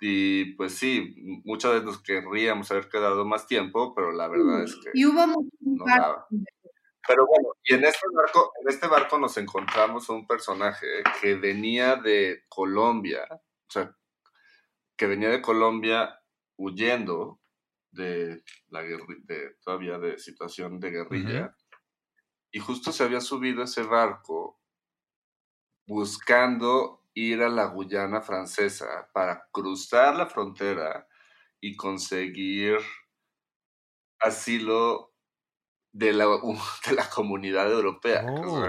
[0.00, 1.14] y pues sí,
[1.44, 4.90] muchas veces nos querríamos haber quedado más tiempo, pero la verdad es que...
[4.94, 5.84] Y hubo no
[7.06, 10.86] Pero bueno, y en este barco, en este barco nos encontramos un personaje
[11.20, 13.96] que venía de Colombia, o sea,
[14.96, 16.21] que venía de Colombia
[16.62, 17.40] huyendo
[17.90, 21.56] de la de, todavía de situación de guerrilla,
[22.50, 24.60] y justo se había subido ese barco
[25.86, 31.06] buscando ir a la Guyana francesa para cruzar la frontera
[31.60, 32.78] y conseguir
[34.20, 35.12] asilo
[35.92, 36.26] de la,
[36.86, 38.24] de la comunidad europea.
[38.26, 38.64] Oh,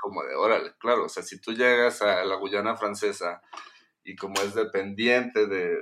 [0.00, 3.42] como de, órale, claro, o sea, si tú llegas a la Guyana francesa
[4.04, 5.76] y como es dependiente de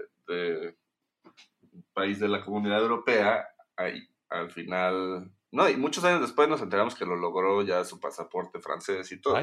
[1.97, 6.95] país de la comunidad europea, ahí, al final, no, y muchos años después nos enteramos
[6.95, 9.35] que lo logró ya su pasaporte francés y todo.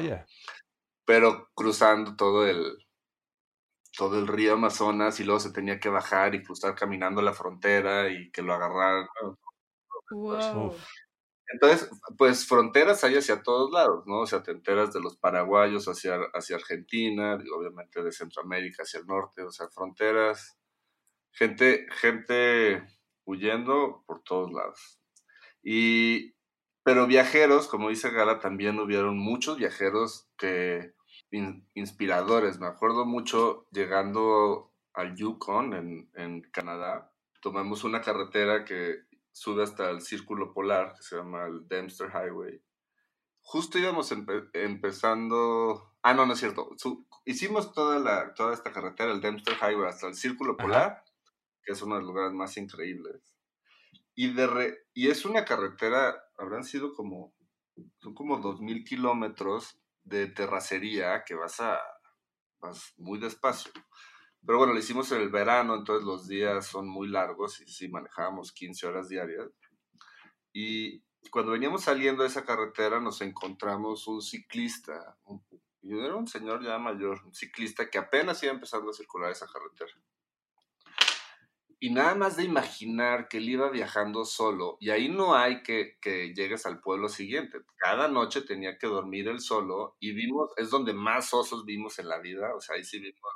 [1.04, 2.78] Pero cruzando todo el,
[3.98, 8.08] todo el río Amazonas y luego se tenía que bajar y cruzar caminando la frontera
[8.08, 9.08] y que lo agarraran.
[11.52, 14.20] Entonces, pues fronteras hay hacia todos lados, ¿no?
[14.20, 19.06] O sea, te enteras de los paraguayos hacia, hacia Argentina, obviamente de Centroamérica hacia el
[19.06, 20.56] norte, o sea, fronteras
[21.34, 22.86] gente, gente
[23.24, 25.00] huyendo por todos lados.
[25.62, 26.34] Y,
[26.82, 30.94] pero viajeros, como dice Gala, también hubieron muchos viajeros que
[31.74, 32.60] inspiradores.
[32.60, 39.90] Me acuerdo mucho llegando al Yukon en, en Canadá, tomamos una carretera que sube hasta
[39.90, 42.62] el círculo polar, que se llama el Dempster Highway.
[43.40, 44.10] Justo íbamos
[44.54, 45.92] empezando...
[46.02, 46.70] Ah, no, no es cierto.
[47.24, 51.02] hicimos toda, la, toda esta carretera, el Dempster Highway, hasta el círculo polar
[51.64, 53.34] que es uno de los lugares más increíbles.
[54.14, 57.34] Y, de y es una carretera, habrán sido como,
[57.98, 61.80] son como 2.000 kilómetros de terracería que vas a,
[62.60, 63.72] vas muy despacio.
[64.46, 67.88] Pero bueno, lo hicimos en el verano, entonces los días son muy largos y sí
[67.88, 69.48] manejábamos 15 horas diarias.
[70.52, 75.16] Y cuando veníamos saliendo de esa carretera nos encontramos un ciclista,
[75.80, 79.46] y era un señor ya mayor, un ciclista que apenas iba empezando a circular esa
[79.46, 79.92] carretera.
[81.80, 85.98] Y nada más de imaginar que él iba viajando solo, y ahí no hay que,
[86.00, 87.58] que llegues al pueblo siguiente.
[87.76, 92.08] Cada noche tenía que dormir él solo, y vimos, es donde más osos vimos en
[92.08, 93.32] la vida, o sea, ahí sí vimos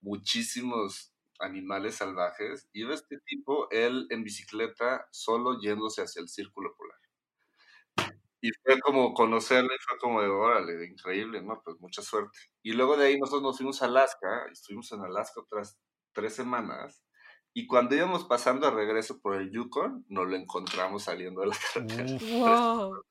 [0.00, 2.68] muchísimos animales salvajes.
[2.72, 6.98] Iba este tipo, él en bicicleta, solo yéndose hacia el círculo polar.
[8.40, 11.60] Y fue como conocerle, fue como de, órale, increíble, ¿no?
[11.64, 12.38] Pues mucha suerte.
[12.62, 15.78] Y luego de ahí nosotros nos fuimos a Alaska, estuvimos en Alaska otras
[16.12, 17.02] tres semanas,
[17.58, 21.56] Y cuando íbamos pasando a regreso por el Yukon, nos lo encontramos saliendo de la
[21.72, 22.18] carretera.
[22.38, 23.02] Wow.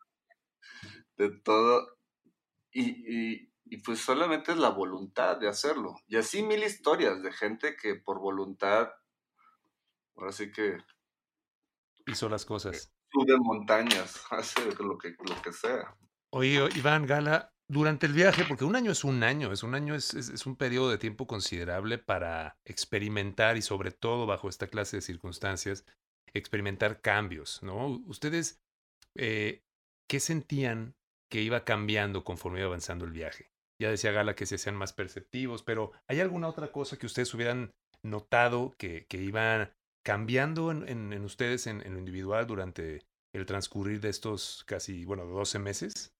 [1.17, 1.97] De todo.
[2.71, 5.95] Y, y, pues solamente es la voluntad de hacerlo.
[6.05, 8.91] Y así mil historias de gente que por voluntad,
[10.15, 10.77] ahora sí que...
[12.05, 12.93] Hizo las cosas.
[13.11, 15.97] Sube montañas, hace lo que, lo que sea.
[16.29, 19.95] Oye, Iván Gala, durante el viaje, porque un año es un año, es un año,
[19.95, 24.97] es, es, un periodo de tiempo considerable para experimentar y sobre todo bajo esta clase
[24.97, 25.85] de circunstancias,
[26.33, 27.87] experimentar cambios, ¿no?
[28.05, 28.61] Ustedes,
[29.15, 29.63] eh,
[30.07, 30.95] ¿qué sentían
[31.29, 33.51] que iba cambiando conforme iba avanzando el viaje?
[33.79, 37.33] Ya decía Gala que se hacían más perceptivos, pero ¿hay alguna otra cosa que ustedes
[37.33, 43.05] hubieran notado que, que iba cambiando en, en, en ustedes en, en, lo individual durante
[43.33, 46.14] el transcurrir de estos casi, bueno, 12 meses?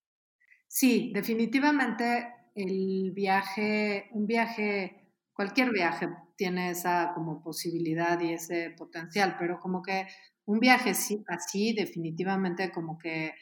[0.78, 9.38] Sí, definitivamente el viaje, un viaje, cualquier viaje tiene esa como posibilidad y ese potencial,
[9.40, 10.06] pero como que
[10.44, 10.90] un viaje
[11.30, 13.34] así definitivamente como que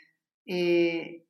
[0.46, 1.26] eh,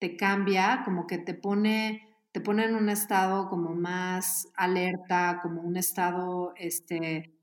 [0.00, 2.02] te cambia, como que te pone,
[2.32, 7.34] te pone en un estado como más alerta, como un estado, este,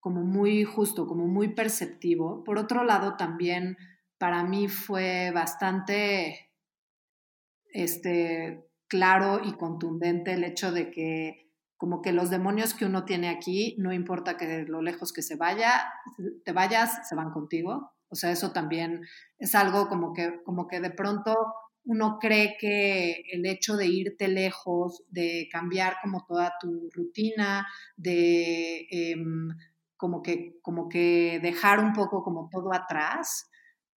[0.00, 2.44] como muy justo, como muy perceptivo.
[2.44, 3.76] Por otro lado, también
[4.18, 6.49] para mí fue bastante
[7.72, 13.30] este, claro y contundente el hecho de que como que los demonios que uno tiene
[13.30, 15.90] aquí, no importa que lo lejos que se vaya,
[16.44, 17.92] te vayas, se van contigo.
[18.10, 19.00] O sea, eso también
[19.38, 21.34] es algo como que, como que de pronto
[21.84, 27.66] uno cree que el hecho de irte lejos, de cambiar como toda tu rutina,
[27.96, 29.48] de em,
[29.96, 33.49] como, que, como que dejar un poco como todo atrás,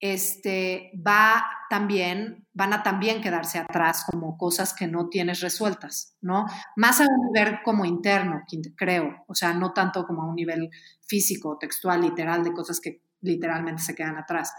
[0.02, 6.46] este, va también, van a también quedarse atrás como cosas que no tienes resueltas, ¿no?
[6.76, 8.42] Más a un nivel como interno,
[8.76, 10.72] creo, o sea, no tanto como a un nivel
[11.08, 14.52] físico, textual, literal, de cosas que literalmente se quedan atrás.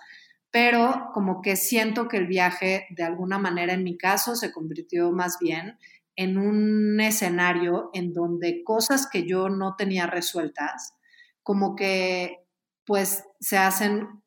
[0.53, 5.11] Pero como que siento que el viaje, de alguna manera, en mi caso, se convirtió
[5.11, 5.76] más bien
[6.14, 10.95] en un escenario en donde cosas que yo no tenía resueltas,
[11.43, 12.38] como que
[12.84, 14.22] pues se hacen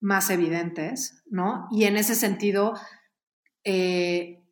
[0.00, 1.68] más evidentes, ¿no?
[1.70, 2.74] Y en ese sentido,
[3.64, 4.42] eh,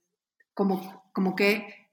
[0.55, 1.89] como, como que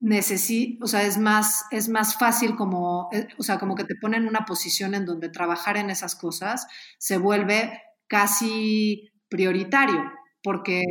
[0.00, 3.96] necesito, o sea, es más, es más fácil como, eh, o sea, como que te
[3.96, 6.66] ponen en una posición en donde trabajar en esas cosas
[6.98, 10.04] se vuelve casi prioritario,
[10.42, 10.84] porque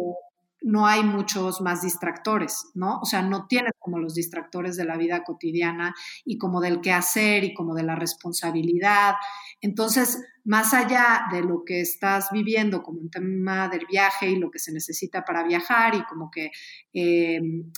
[0.66, 2.98] no hay muchos más distractores, ¿no?
[3.00, 5.94] O sea, no tienes como los distractores de la vida cotidiana
[6.26, 9.14] y como del quehacer y como de la responsabilidad.
[9.62, 14.50] Entonces, más allá de lo que estás viviendo como un tema del viaje y lo
[14.50, 16.50] que se necesita para viajar y como que
[16.94, 17.72] em,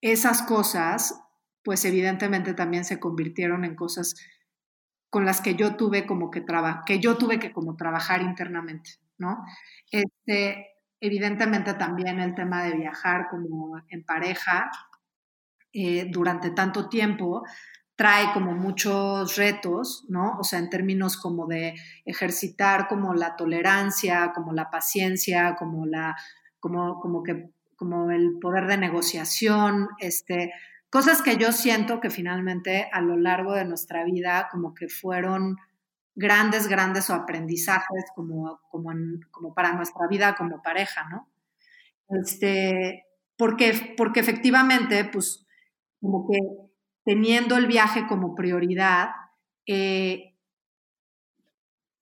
[0.00, 1.14] esas cosas,
[1.62, 4.16] pues evidentemente también se convirtieron en cosas
[5.08, 8.90] con las que yo tuve como que trabajar, que yo tuve que como trabajar internamente,
[9.18, 9.44] ¿no?
[9.92, 10.71] Este,
[11.04, 14.70] Evidentemente también el tema de viajar como en pareja
[15.72, 17.42] eh, durante tanto tiempo
[17.96, 20.38] trae como muchos retos, ¿no?
[20.38, 21.74] O sea, en términos como de
[22.04, 26.14] ejercitar como la tolerancia, como la paciencia, como la,
[26.60, 30.52] como, como que, como el poder de negociación, este,
[30.88, 35.56] cosas que yo siento que finalmente a lo largo de nuestra vida como que fueron
[36.14, 38.90] grandes, grandes aprendizajes como, como,
[39.30, 41.28] como para nuestra vida como pareja, ¿no?
[42.08, 43.06] Este,
[43.36, 45.46] porque, porque efectivamente, pues,
[46.00, 46.38] como que
[47.04, 49.10] teniendo el viaje como prioridad,
[49.66, 50.32] eh,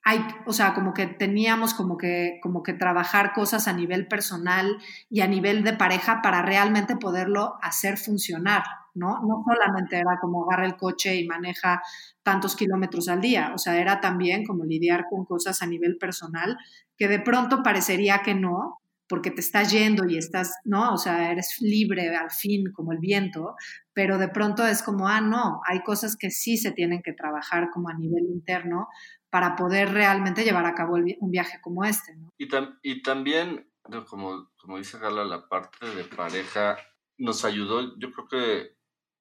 [0.03, 4.79] hay, o sea, como que teníamos como que, como que trabajar cosas a nivel personal
[5.11, 8.65] y a nivel de pareja para realmente poderlo hacer funcionar,
[8.95, 9.21] ¿no?
[9.23, 11.83] No solamente era como agarra el coche y maneja
[12.23, 16.57] tantos kilómetros al día, o sea, era también como lidiar con cosas a nivel personal
[16.97, 18.81] que de pronto parecería que no,
[19.11, 20.95] porque te estás yendo y estás, ¿no?
[20.95, 23.57] O sea, eres libre al fin como el viento,
[23.93, 27.71] pero de pronto es como, ah, no, hay cosas que sí se tienen que trabajar
[27.73, 28.87] como a nivel interno
[29.29, 32.17] para poder realmente llevar a cabo un viaje como este.
[32.39, 32.49] Y,
[32.83, 33.69] y también,
[34.09, 36.77] como, como dice Gala, la parte de pareja
[37.19, 38.77] nos ayudó, yo creo que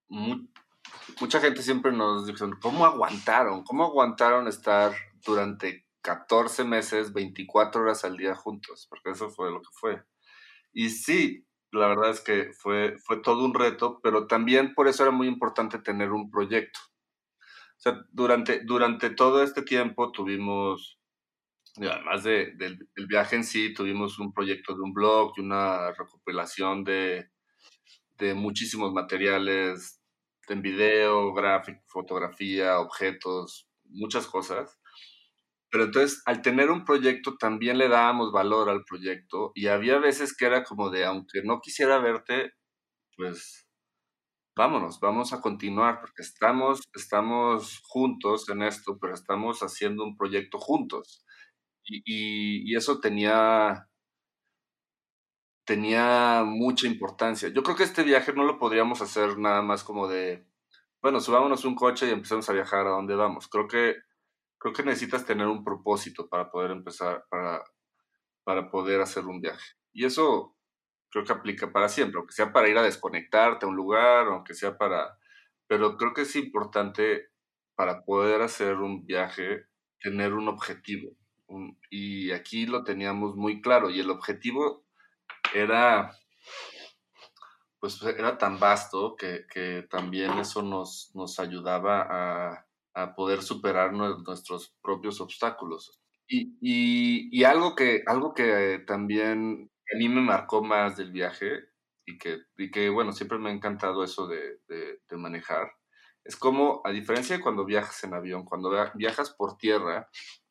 [0.10, 3.64] mucha gente siempre nos dice, ¿cómo aguantaron?
[3.64, 4.94] ¿Cómo aguantaron estar
[5.26, 8.88] durante 14 meses, 24 horas al día juntos?
[8.90, 10.04] Porque eso fue lo que fue.
[10.74, 15.04] Y sí, la verdad es que fue, fue todo un reto, pero también por eso
[15.04, 16.80] era muy importante tener un proyecto.
[17.78, 21.00] O sea, durante, durante todo este tiempo tuvimos,
[21.78, 26.84] además de, del viaje en sí, tuvimos un proyecto de un blog y una recopilación
[26.84, 27.30] de,
[28.18, 29.99] de muchísimos materiales
[30.54, 34.80] en video, gráfico, fotografía, objetos, muchas cosas.
[35.72, 40.36] Pero entonces, al tener un proyecto, también le dábamos valor al proyecto y había veces
[40.36, 42.54] que era como de, aunque no quisiera verte,
[43.16, 43.68] pues
[44.56, 50.60] vámonos, vamos a continuar porque estamos, estamos juntos en esto, pero estamos haciendo un proyecto
[50.60, 51.26] juntos.
[51.86, 53.89] Y eso tenía,
[55.70, 57.50] tenía mucha importancia.
[57.50, 60.48] Yo creo que este viaje no lo podríamos hacer nada más como de,
[61.00, 63.48] bueno, subámonos un coche y empezamos a viajar a donde vamos.
[63.48, 63.98] Creo que
[64.58, 67.64] creo que necesitas tener un propósito para poder empezar, para,
[68.44, 69.76] para poder hacer un viaje.
[69.94, 70.58] Y eso
[71.12, 74.56] creo que aplica para siempre, aunque sea para ir a desconectarte a un lugar, aunque
[74.56, 75.20] sea para...
[75.68, 77.30] Pero creo que es importante
[77.76, 79.66] para poder hacer un viaje
[80.00, 81.16] tener un objetivo.
[81.92, 83.92] y aquí lo teníamos muy claro.
[83.92, 84.89] Y el objetivo
[85.54, 86.12] era,
[87.80, 93.94] pues era tan vasto que, que también eso nos, nos ayudaba a, a poder superar
[93.94, 96.00] nuestros propios obstáculos.
[96.28, 101.64] Y, y, algo, que, algo que también a mí me marcó más del viaje
[102.06, 105.72] y que, y que bueno, siempre me ha encantado eso de, de, de manejar,
[106.24, 110.10] es como, a diferencia de cuando viajas en avión, cuando viajas por tierra,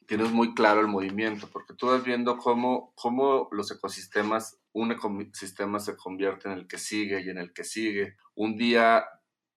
[0.09, 5.81] tienes muy claro el movimiento, porque tú vas viendo cómo, cómo los ecosistemas, un ecosistema
[5.81, 8.17] se convierte en el que sigue y en el que sigue.
[8.35, 9.05] Un día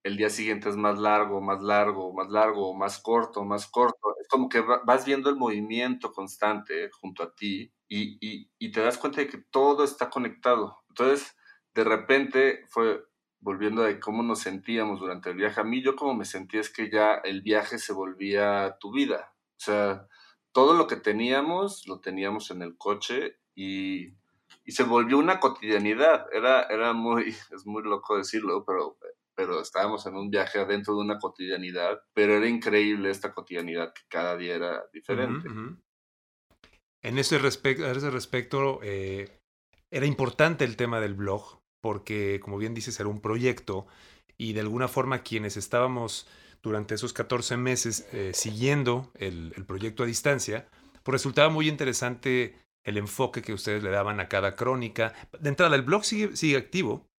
[0.03, 4.15] el día siguiente es más largo, más largo, más largo, más corto, más corto.
[4.19, 9.21] Es como que vas viendo el movimiento constante junto a ti y, te das cuenta
[9.21, 10.77] de que todo está conectado.
[10.89, 11.35] Entonces,
[11.73, 13.03] de repente fue
[13.39, 15.61] volviendo a cómo nos sentíamos durante el viaje.
[15.61, 19.33] A mí yo como me sentía es que ya el viaje se volvía tu vida.
[19.57, 20.07] O sea,
[20.51, 24.13] todo lo que teníamos lo teníamos en el coche y,
[24.71, 26.27] se volvió una cotidianidad.
[26.31, 28.97] Era, era muy, es muy loco decirlo, pero
[29.35, 34.01] pero estábamos en un viaje adentro de una cotidianidad, pero era increíble esta cotidianidad que
[34.07, 35.49] cada día era diferente.
[37.03, 39.39] En ese, respecto, ese respecto, eh,
[39.91, 43.87] era importante el tema del blog, porque como bien dices, era un proyecto
[44.37, 46.27] y de alguna forma quienes estábamos
[46.61, 50.67] durante esos 14 meses eh, siguiendo el, el, proyecto a distancia,
[51.01, 55.13] pues resultaba muy interesante el enfoque que ustedes le daban a cada crónica.
[55.39, 57.11] De entrada, el blog sigue, sigue activo,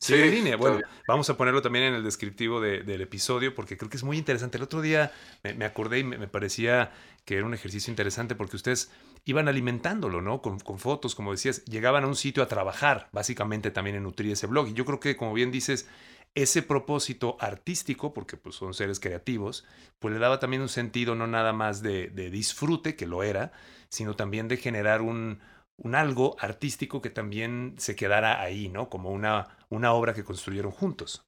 [0.00, 0.56] Sí, en línea.
[0.56, 4.18] Bueno, vamos a ponerlo también en el descriptivo del episodio porque creo que es muy
[4.18, 4.58] interesante.
[4.58, 5.12] El otro día
[5.42, 6.92] me, acordé y me, parecía
[7.24, 8.90] que era un ejercicio interesante porque ustedes
[9.24, 10.42] iban alimentándolo, ¿no?
[10.42, 14.32] Con, con, fotos, como decías, llegaban a un sitio a trabajar, básicamente también en nutrir
[14.32, 14.68] ese blog.
[14.68, 15.88] Y yo creo que, como bien dices,
[16.36, 19.66] ese propósito artístico, porque pues son seres creativos,
[19.98, 23.50] pues le daba también un sentido no nada más de disfrute, que lo era,
[23.88, 25.40] sino también de generar un,
[25.78, 28.88] un algo artístico que también se quedara ahí, ¿no?
[28.88, 31.22] Como una, una obra que construyeron juntos.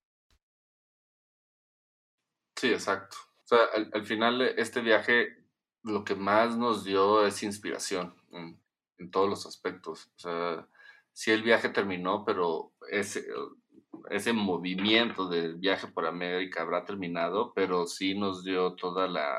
[2.56, 3.16] Sí, exacto.
[3.44, 3.58] O sea,
[3.92, 5.44] al, final este viaje
[5.84, 8.60] lo que más nos dio es inspiración en,
[8.98, 10.10] en, todos los aspectos.
[10.16, 10.68] O sea,
[11.12, 13.26] sí el viaje terminó, pero ese,
[14.10, 19.36] ese movimiento del viaje por América habrá terminado, pero sí nos dio toda la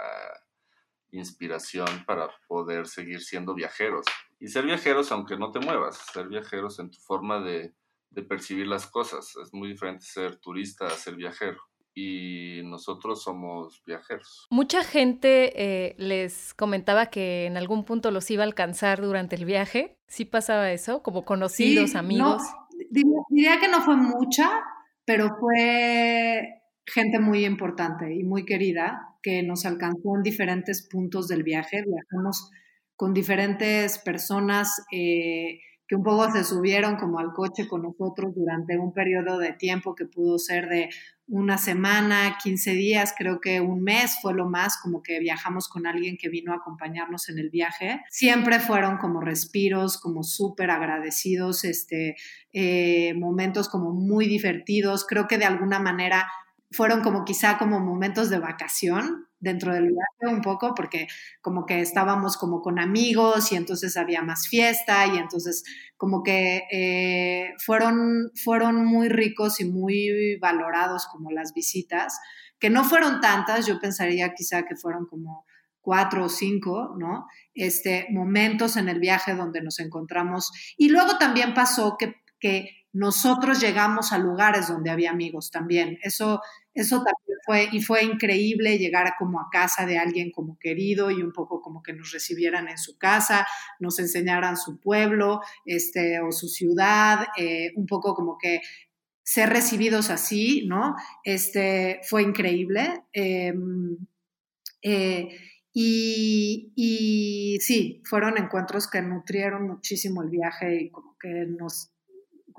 [1.12, 4.06] inspiración para poder seguir siendo viajeros.
[4.39, 7.74] Y ser viajeros aunque no te muevas, ser viajeros en tu forma de,
[8.28, 9.34] percibir las cosas.
[9.41, 11.62] Es muy diferente ser turista a ser viajero.
[11.95, 14.45] Y nosotros somos viajeros.
[14.50, 19.45] Mucha gente eh, les comentaba que en algún punto los iba a alcanzar durante el
[19.45, 19.97] viaje.
[20.08, 21.02] ¿Sí pasaba eso?
[21.02, 22.41] Como conocidos, amigos.
[22.90, 24.50] Diría que no fue mucha,
[25.06, 31.44] pero fue gente muy importante y muy querida que nos alcanzó en diferentes puntos del
[31.44, 31.84] viaje.
[31.86, 32.52] Viajamos
[32.95, 35.60] con diferentes personas eh,
[35.90, 39.95] que un poco se subieron como al coche con nosotros durante un periodo de tiempo
[39.95, 40.90] que pudo ser de
[41.28, 45.88] una semana, 15 días, creo que un mes fue lo más, como que viajamos con
[45.88, 48.02] alguien que vino a acompañarnos en el viaje.
[48.11, 52.16] Siempre fueron como respiros, como súper agradecidos, este,
[52.53, 55.07] eh, momentos como muy divertidos.
[55.07, 56.28] Creo que de alguna manera
[56.72, 61.08] fueron como quizá como momentos de vacación dentro del viaje un poco, porque
[61.41, 65.64] como que estábamos como con amigos y entonces había más fiesta y entonces
[65.98, 72.20] como que eh, fueron, fueron muy ricos y muy valorados como las visitas,
[72.60, 75.46] que no fueron tantas, yo pensaría quizá que fueron como
[75.82, 77.26] cuatro o cinco, ¿no?
[77.54, 80.52] Este, momentos en el viaje donde nos encontramos.
[80.78, 85.99] Y luego también pasó que, que nosotros llegamos a lugares donde había amigos también.
[86.02, 86.41] Eso,
[86.74, 91.22] eso también fue, y fue increíble llegar como a casa de alguien como querido y
[91.22, 93.48] un poco como que nos recibieran en su casa,
[93.80, 98.61] nos enseñaran su pueblo este, o su ciudad, eh, un poco como que
[99.24, 100.95] ser recibidos así, ¿no?
[101.24, 103.03] Este, fue increíble.
[103.14, 103.98] Em,
[104.82, 105.30] eh,
[105.72, 111.91] y, y, sí, fueron encuentros que nutrieron muchísimo el viaje y como que nos,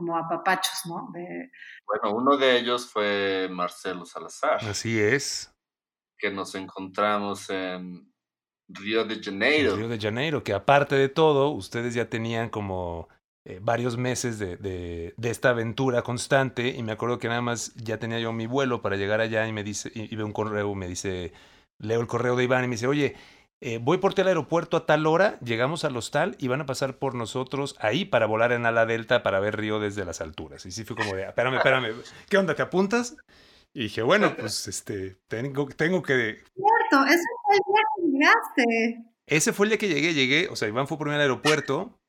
[0.00, 1.12] como apapachos, ¿no?
[1.12, 4.64] Bueno, uno de ellos fue Marcelo Salazar.
[4.64, 5.54] Así es.
[6.18, 8.10] Que nos encontramos en
[8.66, 9.76] Río de Janeiro.
[9.76, 13.10] Río de Janeiro, que aparte de todo, ustedes ya tenían como
[13.44, 17.74] eh, varios meses de, de, de, esta aventura constante y me acuerdo que nada más
[17.74, 20.32] ya tenía yo mi vuelo para llegar allá y me dice, y, y veo un
[20.32, 21.34] correo, me dice,
[21.78, 23.16] leo el correo de Iván y me dice, oye,
[23.62, 26.66] eh, voy por ti al aeropuerto a tal hora, llegamos al hostal y van a
[26.66, 30.64] pasar por nosotros ahí para volar en ala delta para ver Río desde las alturas.
[30.64, 31.94] Y sí fue como de, espérame, espérame,
[32.28, 32.54] ¿qué onda?
[32.54, 33.16] ¿Te apuntas?
[33.72, 36.42] Y dije, bueno, pues este, tengo, tengo que...
[36.54, 39.10] Cierto, ese fue el día que llegaste.
[39.26, 42.00] Ese fue el día que llegué, llegué, o sea, Iván fue por mí al aeropuerto,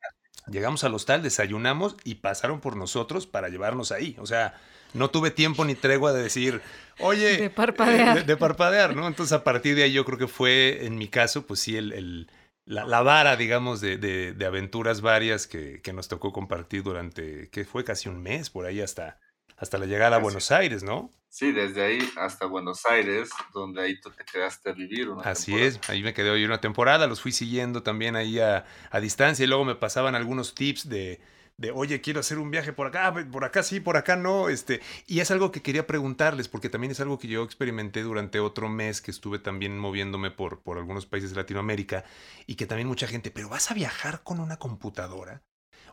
[0.47, 4.15] llegamos al hostal, desayunamos y pasaron por nosotros para llevarnos ahí.
[4.19, 4.55] O sea,
[4.93, 6.61] no tuve tiempo ni tregua de decir,
[6.99, 8.17] oye, de parpadear.
[8.17, 9.07] Eh, de, de, parpadear, ¿no?
[9.07, 11.93] Entonces a partir de ahí yo creo que fue, en mi caso, pues sí, el,
[11.93, 12.31] el
[12.65, 17.49] la, la, vara, digamos, de, de, de aventuras varias que, que, nos tocó compartir durante,
[17.49, 19.19] que fue casi un mes, por ahí hasta,
[19.57, 21.11] hasta la llegada a Buenos Aires, ¿no?
[21.27, 25.09] Sí, desde ahí hasta Buenos Aires, donde ahí tú te quedaste a vivir.
[25.09, 25.69] Una Así temporada.
[25.69, 29.43] es, ahí me quedé hoy una temporada, los fui siguiendo también ahí a, a distancia
[29.43, 31.21] y luego me pasaban algunos tips de,
[31.61, 34.81] de, oye, quiero hacer un viaje por acá, por acá sí, por acá no, este,
[35.05, 38.67] y es algo que quería preguntarles, porque también es algo que yo experimenté durante otro
[38.67, 42.03] mes que estuve también moviéndome por, por algunos países de Latinoamérica,
[42.47, 45.43] y que también mucha gente, pero vas a viajar con una computadora.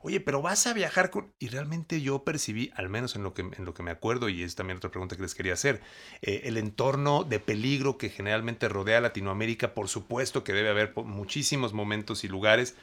[0.01, 1.35] Oye, pero vas a viajar con...
[1.39, 4.43] Y realmente yo percibí, al menos en lo que, en lo que me acuerdo, y
[4.43, 5.83] es también otra pregunta que les quería hacer,
[6.23, 10.93] eh, el entorno de peligro que generalmente rodea a Latinoamérica, por supuesto que debe haber
[10.97, 12.77] muchísimos momentos y lugares,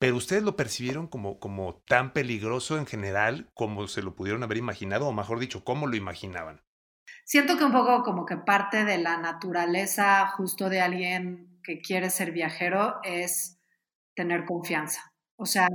[0.00, 4.56] pero ustedes lo percibieron como, como tan peligroso en general como se lo pudieron haber
[4.56, 6.62] imaginado, o mejor dicho, ¿cómo lo imaginaban?
[7.26, 12.08] Siento que un poco como que parte de la naturaleza justo de alguien que quiere
[12.08, 13.60] ser viajero es
[14.14, 15.12] tener confianza.
[15.36, 15.68] O sea,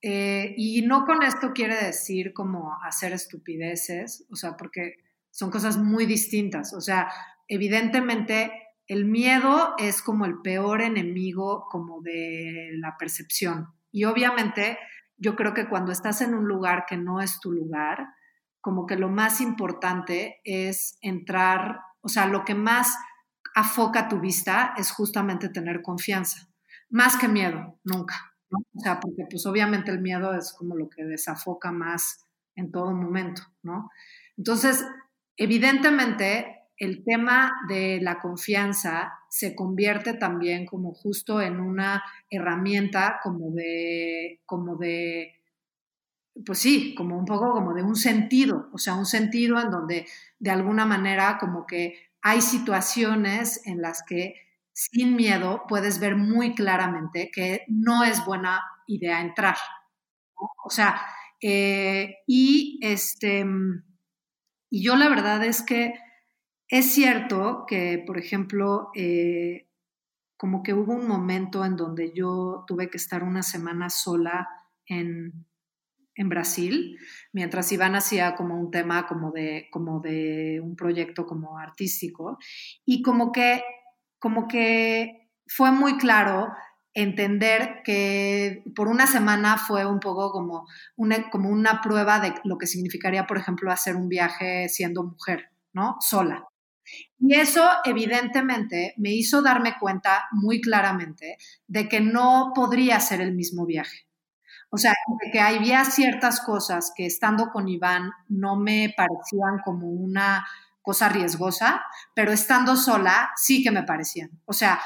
[0.00, 4.94] eh, y no con esto quiere decir como hacer estupideces, o sea, porque
[5.30, 6.72] son cosas muy distintas.
[6.72, 7.12] O sea,
[7.46, 13.68] evidentemente el miedo es como el peor enemigo como de la percepción.
[13.92, 14.78] Y obviamente
[15.16, 18.08] yo creo que cuando estás en un lugar que no es tu lugar,
[18.60, 22.98] como que lo más importante es entrar, o sea, lo que más
[23.54, 26.48] afoca tu vista es justamente tener confianza,
[26.88, 28.34] más que miedo, nunca.
[28.50, 32.26] O sea, porque pues obviamente el miedo es como lo que desafoca más
[32.56, 33.88] en todo momento, ¿no?
[34.36, 34.84] Entonces,
[35.36, 43.50] evidentemente, el tema de la confianza se convierte también como justo en una herramienta como
[43.50, 45.34] de, como de,
[46.44, 50.06] pues sí, como un poco como de un sentido, o sea, un sentido en donde
[50.38, 54.36] de alguna manera como que hay situaciones en las que
[54.72, 59.56] sin miedo puedes ver muy claramente que no es buena idea entrar.
[60.64, 60.98] O sea,
[61.42, 63.44] eh, y este,
[64.70, 65.92] y yo la verdad es que
[66.70, 69.66] es cierto que, por ejemplo, eh,
[70.36, 74.48] como que hubo un momento en donde yo tuve que estar una semana sola
[74.86, 75.46] en,
[76.14, 76.96] en Brasil,
[77.32, 82.38] mientras Iván hacía como un tema como de, como de un proyecto como artístico,
[82.86, 83.62] y como que,
[84.20, 86.48] como que fue muy claro
[86.94, 90.66] entender que por una semana fue un poco como
[90.96, 95.50] una, como una prueba de lo que significaría, por ejemplo, hacer un viaje siendo mujer,
[95.72, 95.96] ¿no?
[96.00, 96.46] Sola.
[97.20, 101.36] Y eso evidentemente me hizo darme cuenta muy claramente
[101.66, 104.06] de que no podría ser el mismo viaje.
[104.70, 109.88] O sea, de que había ciertas cosas que estando con Iván no me parecían como
[109.88, 110.46] una
[110.80, 111.82] cosa riesgosa,
[112.14, 114.30] pero estando sola sí que me parecían.
[114.46, 114.80] O sea,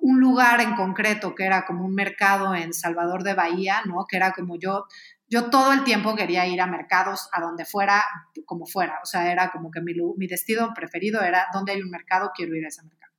[0.00, 4.06] un lugar en concreto que era como un mercado en Salvador de Bahía, ¿no?
[4.08, 4.86] Que era como yo
[5.34, 8.04] yo todo el tiempo quería ir a mercados, a donde fuera,
[8.46, 9.00] como fuera.
[9.02, 12.54] O sea, era como que mi, mi destino preferido era donde hay un mercado, quiero
[12.54, 13.12] ir a ese mercado.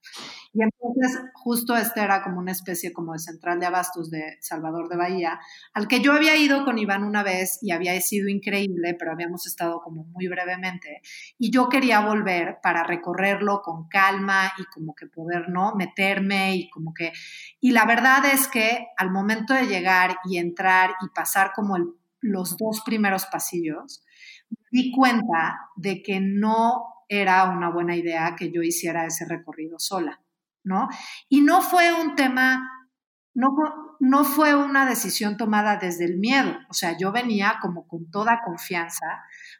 [0.54, 4.88] Y entonces justo este era como una especie como de central de abastos de Salvador
[4.88, 5.40] de Bahía,
[5.74, 9.46] al que yo había ido con Iván una vez y había sido increíble, pero habíamos
[9.48, 11.02] estado como muy brevemente.
[11.38, 15.76] Y yo quería volver para recorrerlo con calma y como que poder, ¿no?
[15.76, 17.12] Meterme y como que...
[17.60, 21.90] Y la verdad es que al momento de llegar y entrar y pasar como el,
[22.26, 24.04] los dos primeros pasillos,
[24.72, 30.22] di cuenta de que no era una buena idea que yo hiciera ese recorrido sola,
[30.64, 30.88] ¿no?
[31.30, 32.72] Y no fue un tema
[33.36, 33.54] no,
[34.00, 38.42] no fue una decisión tomada desde el miedo, o sea, yo venía como con toda
[38.44, 39.06] confianza,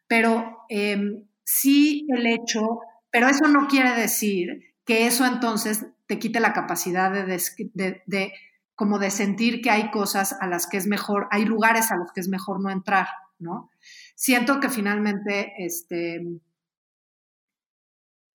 [0.08, 2.80] pero em, sí el hecho,
[3.12, 8.34] pero eso no quiere decir que eso entonces te quite la capacidad de, de,
[8.76, 12.12] como de sentir que hay cosas a las que es mejor, hay lugares a los
[12.12, 13.08] que es mejor no entrar,
[13.40, 13.72] ¿no?
[14.16, 16.22] Siento que finalmente, este,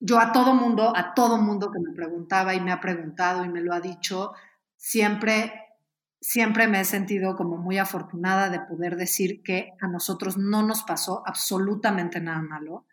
[0.00, 3.48] yo a todo mundo, a todo mundo que me preguntaba y me ha preguntado y
[3.48, 4.32] me lo ha dicho,
[4.76, 5.52] siempre,
[6.20, 10.84] siempre me he sentido como muy afortunada de poder decir que a nosotros no nos
[10.84, 12.86] pasó absolutamente nada malo,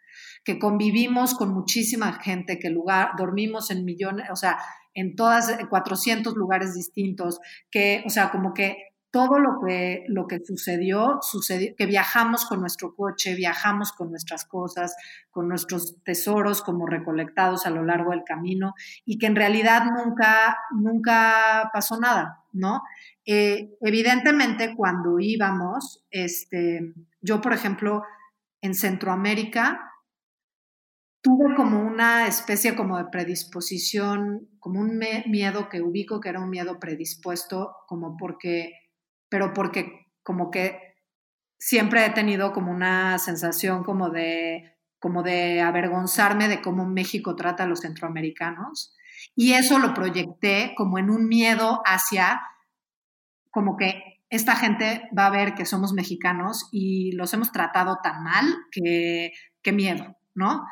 [0.43, 4.59] que convivimos con muchísima gente, que lugar, dormimos en millones, o sea,
[4.97, 8.77] en todas 400 lugares distintos, que, o sea, como que
[9.11, 14.45] todo lo que, lo que sucedió, sucedió, que viajamos con nuestro coche, viajamos con nuestras
[14.45, 14.95] cosas,
[15.29, 18.73] con nuestros tesoros como recolectados a lo largo del camino
[19.05, 22.81] y que en realidad nunca, nunca pasó nada, ¿no?
[23.23, 26.91] Eh, evidentemente cuando íbamos, este,
[27.21, 28.01] yo por ejemplo,
[28.61, 29.79] en Centroamérica,
[31.21, 36.49] tuve como una especie como de predisposición, como un miedo que ubico que era un
[36.49, 38.73] miedo predispuesto, como porque
[39.29, 40.95] pero porque como que
[41.57, 47.63] siempre he tenido como una sensación como de, como de avergonzarme de cómo México trata
[47.63, 48.95] a los centroamericanos.
[49.35, 52.41] Y eso lo proyecté como en un miedo hacia,
[53.51, 58.23] como que esta gente va a ver que somos mexicanos y los hemos tratado tan
[58.23, 59.31] mal que,
[59.61, 60.63] que miedo, ¿no?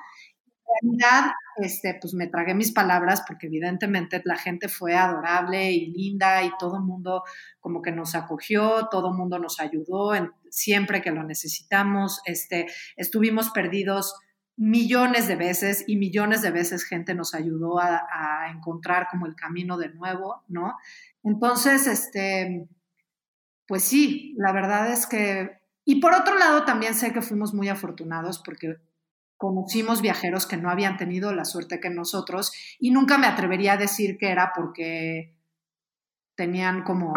[0.82, 6.44] Realidad, este, pues me tragué mis palabras porque evidentemente la gente fue adorable y linda
[6.44, 7.24] y todo el mundo
[7.60, 10.12] como que nos acogió, todo el mundo nos ayudó
[10.50, 12.22] siempre que lo necesitamos.
[12.26, 14.16] Este, estuvimos perdidos
[14.58, 19.36] millones de veces y millones de veces gente nos ayudó a, a, encontrar como el
[19.36, 20.76] camino de nuevo, ¿no?
[21.24, 22.68] Entonces, este,
[23.68, 25.60] pues sí, la verdad es que...
[25.84, 28.78] Y por otro lado, también sé que fuimos muy afortunados porque
[29.38, 33.78] conocimos viajeros que no habían tenido la suerte que nosotros y nunca me atrevería a
[33.78, 35.34] decir que era porque
[36.36, 37.14] tenían como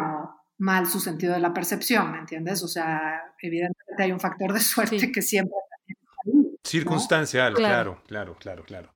[0.59, 2.63] mal su sentido de la percepción, ¿me entiendes?
[2.63, 5.55] O sea, evidentemente hay un factor de suerte que siempre...
[6.65, 8.93] Circunstancial, claro, claro, claro, claro.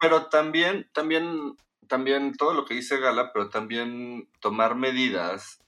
[0.00, 5.60] Pero también, también, también todo lo que dice Gala, pero también tomar medidas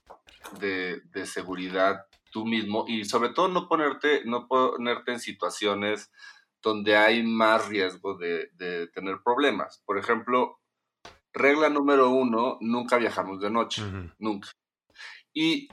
[0.59, 6.11] de, de seguridad tú mismo y sobre todo no ponerte, no ponerte en situaciones
[6.67, 8.49] donde hay más riesgo de,
[8.93, 9.81] tener problemas.
[9.85, 10.59] Por ejemplo,
[11.33, 13.83] regla número uno, nunca viajamos de noche,
[14.19, 14.49] nunca.
[15.33, 15.69] Y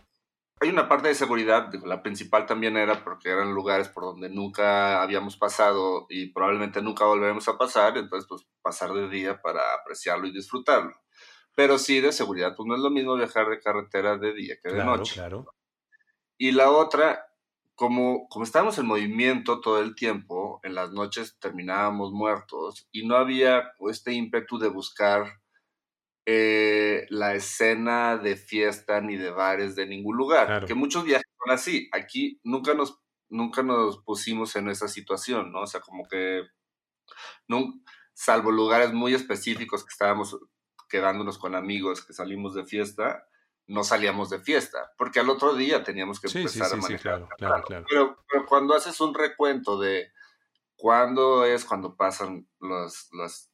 [0.60, 5.02] hay una parte de seguridad, la principal también era porque eran lugares por donde nunca
[5.02, 10.26] habíamos pasado y probablemente nunca volveremos a pasar, entonces pues pasar de día para apreciarlo
[10.26, 10.94] y disfrutarlo.
[11.56, 14.72] Pero sí, de seguridad, pues no es lo mismo viajar de carretera de día que
[14.72, 15.14] de noche.
[15.14, 15.46] Claro.
[16.38, 17.26] Y la otra
[17.74, 23.16] como, como estábamos en movimiento todo el tiempo, en las noches terminábamos muertos y no
[23.16, 25.40] había este ímpetu de buscar
[26.26, 31.52] eh, la escena de fiesta ni de bares de ningún lugar, que muchos viajes son
[31.52, 31.88] así.
[31.92, 32.98] Aquí nunca nos,
[33.28, 35.62] nunca nos pusimos en esa situación, ¿no?
[35.62, 36.42] O sea, como que,
[37.48, 37.74] no,
[38.14, 40.38] salvo lugares muy específicos que estábamos
[40.88, 43.26] quedándonos con amigos que salimos de fiesta,
[43.66, 47.28] no salíamos de fiesta, porque al otro día teníamos que empezar a manejar.
[47.36, 50.12] claro, claro, Pero, cuando haces un recuento de
[50.76, 53.50] cuándo es cuando pasan los, los,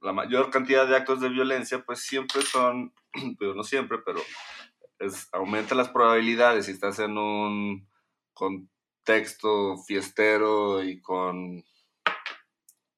[0.00, 2.94] la mayor cantidad de actos de violencia, pues siempre son,
[3.38, 4.20] pero no siempre, pero
[4.98, 7.86] es, aumenta las probabilidades si estás en un
[8.32, 11.64] contexto fiestero y con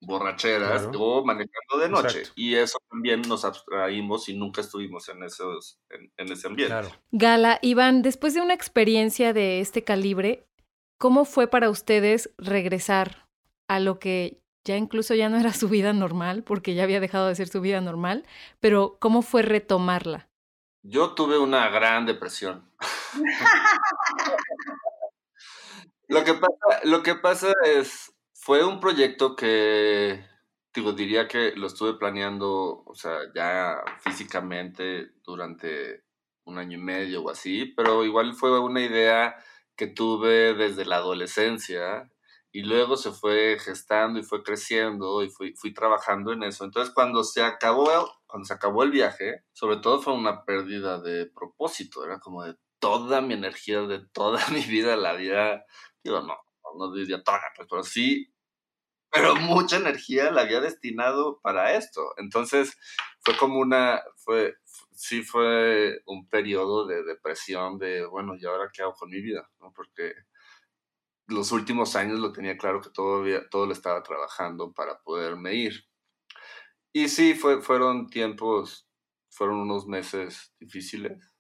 [0.01, 2.23] borracheras o manejando de noche.
[2.35, 6.75] Y eso también nos abstraímos y nunca estuvimos en, esos, en, ese ambiente.
[7.11, 10.47] Gala, Iván, después de una experiencia de este calibre,
[10.99, 13.29] ¿cómo fue para ustedes regresar
[13.69, 17.29] a lo que ya incluso ya no era su vida normal, porque ya había dejado
[17.29, 18.27] de ser su vida normal,
[18.61, 20.29] pero cómo fue retomarla?
[20.83, 22.71] Yo tuve una gran depresión.
[26.09, 28.13] lo, que pasa, lo que pasa es,
[28.49, 30.25] fue un proyecto que,
[30.75, 36.05] digo, diría que lo estuve planeando, o sea, ya físicamente durante
[36.45, 39.37] un año y medio o así, pero igual fue una idea
[39.77, 42.11] que tuve desde la adolescencia
[42.51, 46.65] y luego se fue gestando y fue creciendo y fui, fui trabajando en eso.
[46.65, 47.87] Entonces, cuando se acabó,
[48.27, 52.57] cuando se acabó el viaje, sobre todo fue una pérdida de propósito, era como de
[52.79, 55.67] toda mi energía, de toda mi vida, la vida,
[56.03, 56.35] digo, no,
[56.79, 58.33] no diría toda, pues, pero sí
[59.11, 62.15] pero mucha energía la había destinado para esto.
[62.19, 62.77] Entonces
[63.21, 64.57] fue como una, fue,
[64.93, 69.49] sí fue un periodo de depresión de, bueno, ¿y ahora qué hago con mi vida?
[69.75, 70.15] Porque
[71.27, 75.85] los últimos años lo tenía claro que todavía, todo lo estaba trabajando para poderme ir.
[76.93, 78.89] Y sí, fue, fueron tiempos,
[79.31, 81.35] fueron unos meses difíciles.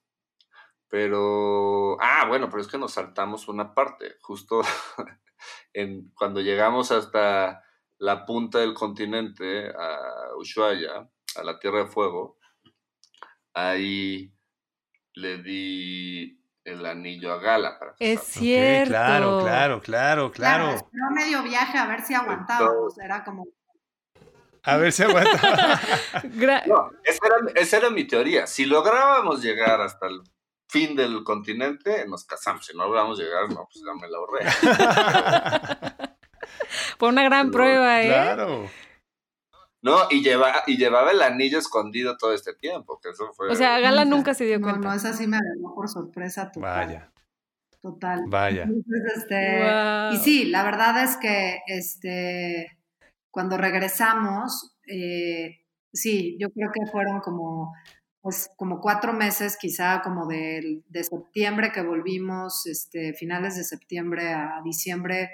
[0.88, 4.62] Pero, ah, bueno, pero es que nos saltamos una parte, justo
[5.72, 7.62] en, cuando llegamos hasta
[7.98, 12.38] la punta del continente, a Ushuaia, a la Tierra de Fuego,
[13.54, 14.32] ahí
[15.14, 17.78] le di el anillo a Gala.
[17.78, 18.90] Para es cierto.
[18.90, 20.64] claro, claro, claro, claro.
[20.90, 23.46] Claro, medio viaje a ver si aguantábamos, era como...
[24.62, 25.80] A ver si aguantaba.
[26.66, 28.46] no, esa, era, esa era mi teoría.
[28.46, 30.20] Si lográbamos llegar hasta el
[30.68, 32.64] fin del continente, nos casamos.
[32.64, 34.44] Si no logramos llegar, no, pues ya me la ahorré.
[36.98, 38.06] Fue una gran prueba, ¿eh?
[38.06, 38.68] Claro.
[39.80, 43.50] No, y, lleva, y llevaba el anillo escondido todo este tiempo, que eso fue...
[43.50, 44.80] O sea, Gala nunca se dio cuenta.
[44.80, 46.86] No, no, esa sí me agarró por sorpresa total.
[46.86, 47.12] Vaya.
[47.80, 48.24] Total.
[48.26, 48.68] Vaya.
[49.16, 49.68] este,
[50.12, 52.76] Y sí, la verdad es que este,
[53.30, 55.60] cuando regresamos, eh,
[55.92, 57.72] sí, yo creo que fueron como
[58.20, 64.32] pues como cuatro meses, quizá como de, de, septiembre que volvimos, este, finales de septiembre
[64.32, 65.30] a diciembre,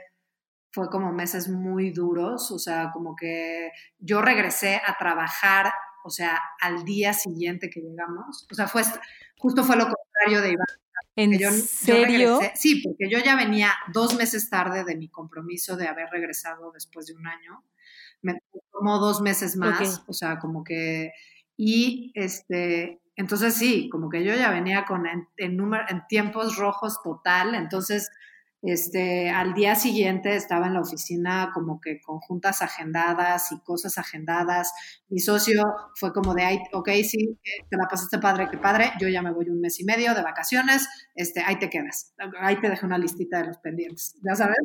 [0.70, 5.72] fue como meses muy duros, o sea, como que yo regresé a trabajar,
[6.04, 8.82] o sea, al día siguiente que llegamos, o sea, fue,
[9.38, 10.66] justo fue lo contrario de Iván.
[11.16, 12.40] ¿En serio?
[12.56, 17.06] sí, porque yo ya venía dos meses tarde de mi compromiso de haber regresado después
[17.06, 17.62] de un año.
[18.20, 18.40] Me
[18.72, 21.12] tomó dos meses más, o sea, como que
[21.56, 25.58] y este, entonces sí, como que yo ya venía con en, en,
[25.88, 28.10] en tiempos rojos total, entonces
[28.66, 33.98] este, al día siguiente estaba en la oficina como que con juntas agendadas y cosas
[33.98, 34.72] agendadas.
[35.08, 35.62] Mi socio
[35.94, 37.38] fue como de, ok, sí,
[37.68, 40.22] te la pasaste padre, que padre, yo ya me voy un mes y medio de
[40.22, 42.14] vacaciones, este, ahí te quedas.
[42.40, 44.56] Ahí te dejé una listita de los pendientes, ¿ya sabes?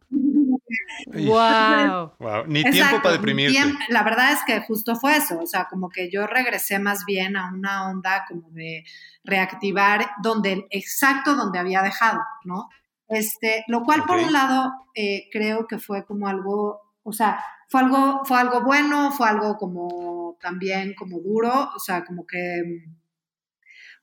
[1.14, 2.14] Wow.
[2.20, 2.46] wow.
[2.48, 3.60] Ni tiempo para deprimirte.
[3.90, 7.36] la verdad es que justo fue eso, o sea, como que yo regresé más bien
[7.36, 8.84] a una onda como de
[9.24, 12.70] reactivar donde, exacto donde había dejado, ¿no?
[13.10, 17.82] Este, lo cual por un lado eh, creo que fue como algo, o sea, fue
[17.82, 22.96] algo, fue algo bueno, fue algo como también como duro, o sea, como que mm,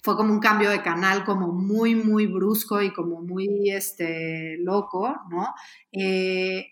[0.02, 5.16] fue como un cambio de canal como muy, muy brusco y como muy este, loco,
[5.30, 5.54] ¿no?
[5.92, 6.66] Eh,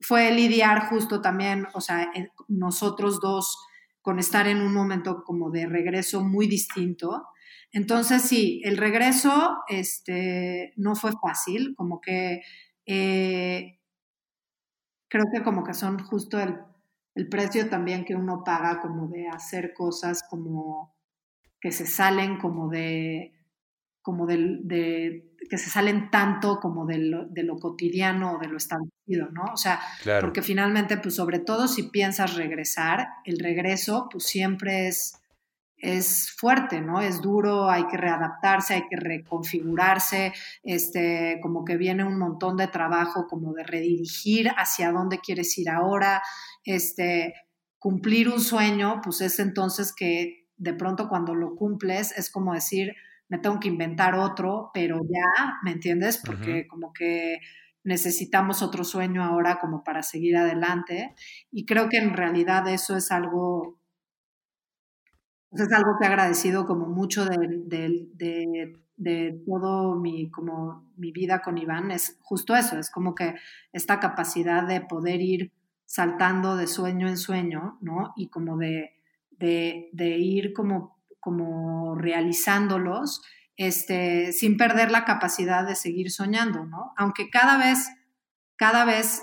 [0.00, 2.10] fue lidiar justo también, o sea,
[2.48, 3.66] nosotros dos
[4.02, 7.26] con estar en un momento como de regreso muy distinto.
[7.72, 12.42] Entonces, sí, el regreso este, no fue fácil, como que
[12.86, 13.78] eh,
[15.08, 16.58] creo que como que son justo el,
[17.14, 20.96] el, precio también que uno paga como de hacer cosas como
[21.60, 23.32] que se salen como de,
[24.02, 28.56] como de, que se salen tanto como de lo, de lo, cotidiano o de lo
[28.56, 29.44] establecido, ¿no?
[29.52, 29.80] O sea,
[30.20, 35.19] porque finalmente, pues sobre todo si piensas regresar, el regreso pues siempre es
[35.80, 37.00] es fuerte, ¿no?
[37.00, 40.32] Es duro, hay que readaptarse, hay que reconfigurarse,
[40.62, 45.70] este, como que viene un montón de trabajo como de redirigir hacia dónde quieres ir
[45.70, 46.22] ahora,
[46.64, 47.34] este,
[47.78, 52.94] cumplir un sueño, pues es entonces que de pronto cuando lo cumples es como decir,
[53.28, 56.20] me tengo que inventar otro, pero ya, ¿me entiendes?
[56.24, 57.38] Porque como que
[57.84, 61.14] necesitamos otro sueño ahora como para seguir adelante
[61.50, 63.79] y creo que en realidad eso es algo
[65.52, 71.58] es algo que he agradecido como mucho de, de, todo mi, como mi vida con
[71.58, 73.34] Iván, es justo eso, es como que
[73.72, 75.52] esta capacidad de poder ir
[75.86, 78.12] saltando de sueño en sueño, ¿no?
[78.16, 78.92] Y como de,
[79.38, 83.22] de ir como, como realizándolos,
[83.60, 86.94] este, sin perder la capacidad de seguir soñando, ¿no?
[86.96, 87.90] Aunque cada vez,
[88.56, 89.22] cada vez,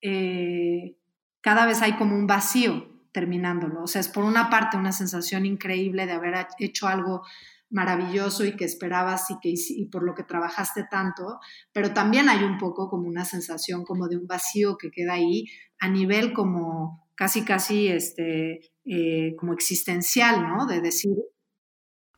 [0.00, 0.96] eh,
[1.40, 3.84] cada vez hay como un vacío, terminándolo.
[3.84, 7.22] O sea, es por una parte una sensación increíble de haber hecho algo
[7.70, 11.38] maravilloso y que esperabas y, que, y por lo que trabajaste tanto,
[11.72, 15.46] pero también hay un poco como una sensación como de un vacío que queda ahí
[15.78, 20.66] a nivel como casi, casi, este, eh, como existencial, ¿no?
[20.66, 21.12] De decir...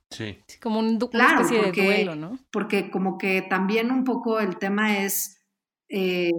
[0.09, 0.39] Sí.
[0.63, 2.39] como un, una especie de duelo, ¿no?
[2.51, 5.43] Porque como que también un poco el tema es...
[5.89, 6.31] Eh,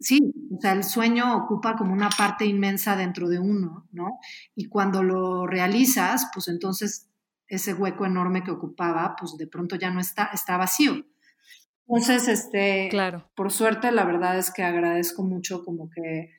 [0.00, 4.18] sí, o sea, el sueño ocupa como una parte inmensa dentro de uno, ¿no?
[4.54, 7.08] Y cuando lo realizas, pues entonces
[7.46, 11.04] ese hueco enorme que ocupaba, pues de pronto ya no está, está vacío.
[11.86, 13.28] Entonces, este, Claro.
[13.34, 16.30] por suerte, la verdad es que agradezco mucho como que,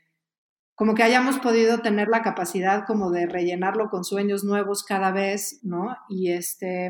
[0.75, 5.59] como que hayamos podido tener la capacidad como de rellenarlo con sueños nuevos cada vez,
[5.63, 5.95] ¿no?
[6.09, 6.89] Y este,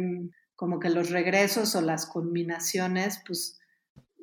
[0.55, 3.59] como que los regresos o las combinaciones, pues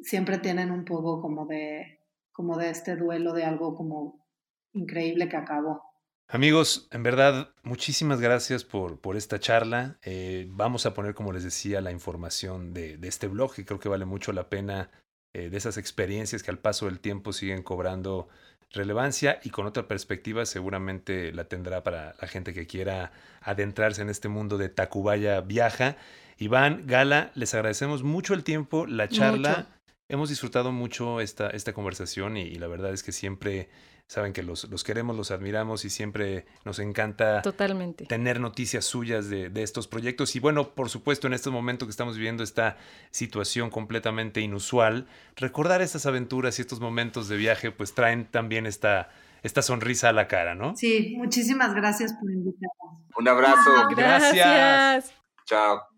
[0.03, 1.98] siempre tienen un poco como de,
[2.39, 4.25] como de este duelo de algo como
[4.73, 5.83] increíble que acabó.
[6.29, 9.99] Amigos, en verdad, muchísimas gracias por, por esta charla.
[10.05, 13.81] Eh, vamos a poner, como les decía, la información de, de, este blog, que creo
[13.81, 14.89] que vale mucho la pena,
[15.35, 18.29] eh, de esas experiencias que al paso del tiempo siguen cobrando
[18.71, 23.11] relevancia y con otra perspectiva seguramente la tendrá para la gente que quiera
[23.41, 25.97] adentrarse en este mundo de Tacubaya Viaja.
[26.37, 29.57] Iván, Gala, les agradecemos mucho el tiempo, la charla.
[29.57, 29.78] Mucho.
[30.09, 33.69] Hemos disfrutado mucho esta, esta conversación y, y la verdad es que siempre
[34.07, 38.07] saben que los, los, queremos, los admiramos y siempre nos encanta Totalmente.
[38.07, 40.35] tener noticias suyas de, de, estos proyectos.
[40.35, 42.79] Y bueno, por supuesto, en este momento que estamos viviendo esta
[43.11, 45.07] situación completamente inusual,
[45.37, 49.11] recordar estas aventuras y estos momentos de viaje, pues traen también esta,
[49.43, 50.75] esta sonrisa a la cara, ¿no?
[50.75, 53.03] Sí, muchísimas gracias por invitarnos.
[53.15, 53.89] Un abrazo.
[53.91, 54.35] Gracias.
[54.35, 55.15] gracias.
[55.45, 55.98] Chao.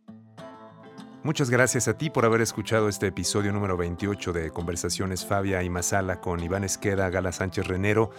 [1.22, 5.68] Muchas gracias a ti por haber escuchado este episodio número 28 de Conversaciones Fabia y
[5.68, 8.10] Masala con Iván Esqueda, Gala Sánchez Renero.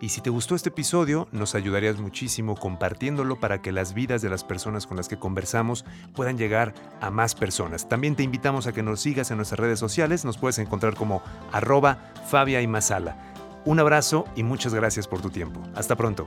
[0.00, 4.28] Y si te gustó este episodio, nos ayudarías muchísimo compartiéndolo para que las vidas de
[4.28, 5.84] las personas con las que conversamos
[6.16, 7.88] puedan llegar a más personas.
[7.88, 11.22] También te invitamos a que nos sigas en nuestras redes sociales, nos puedes encontrar como
[11.52, 13.16] arroba Fabia y Masala.
[13.66, 15.62] Un abrazo y muchas gracias por tu tiempo.
[15.76, 16.26] Hasta pronto.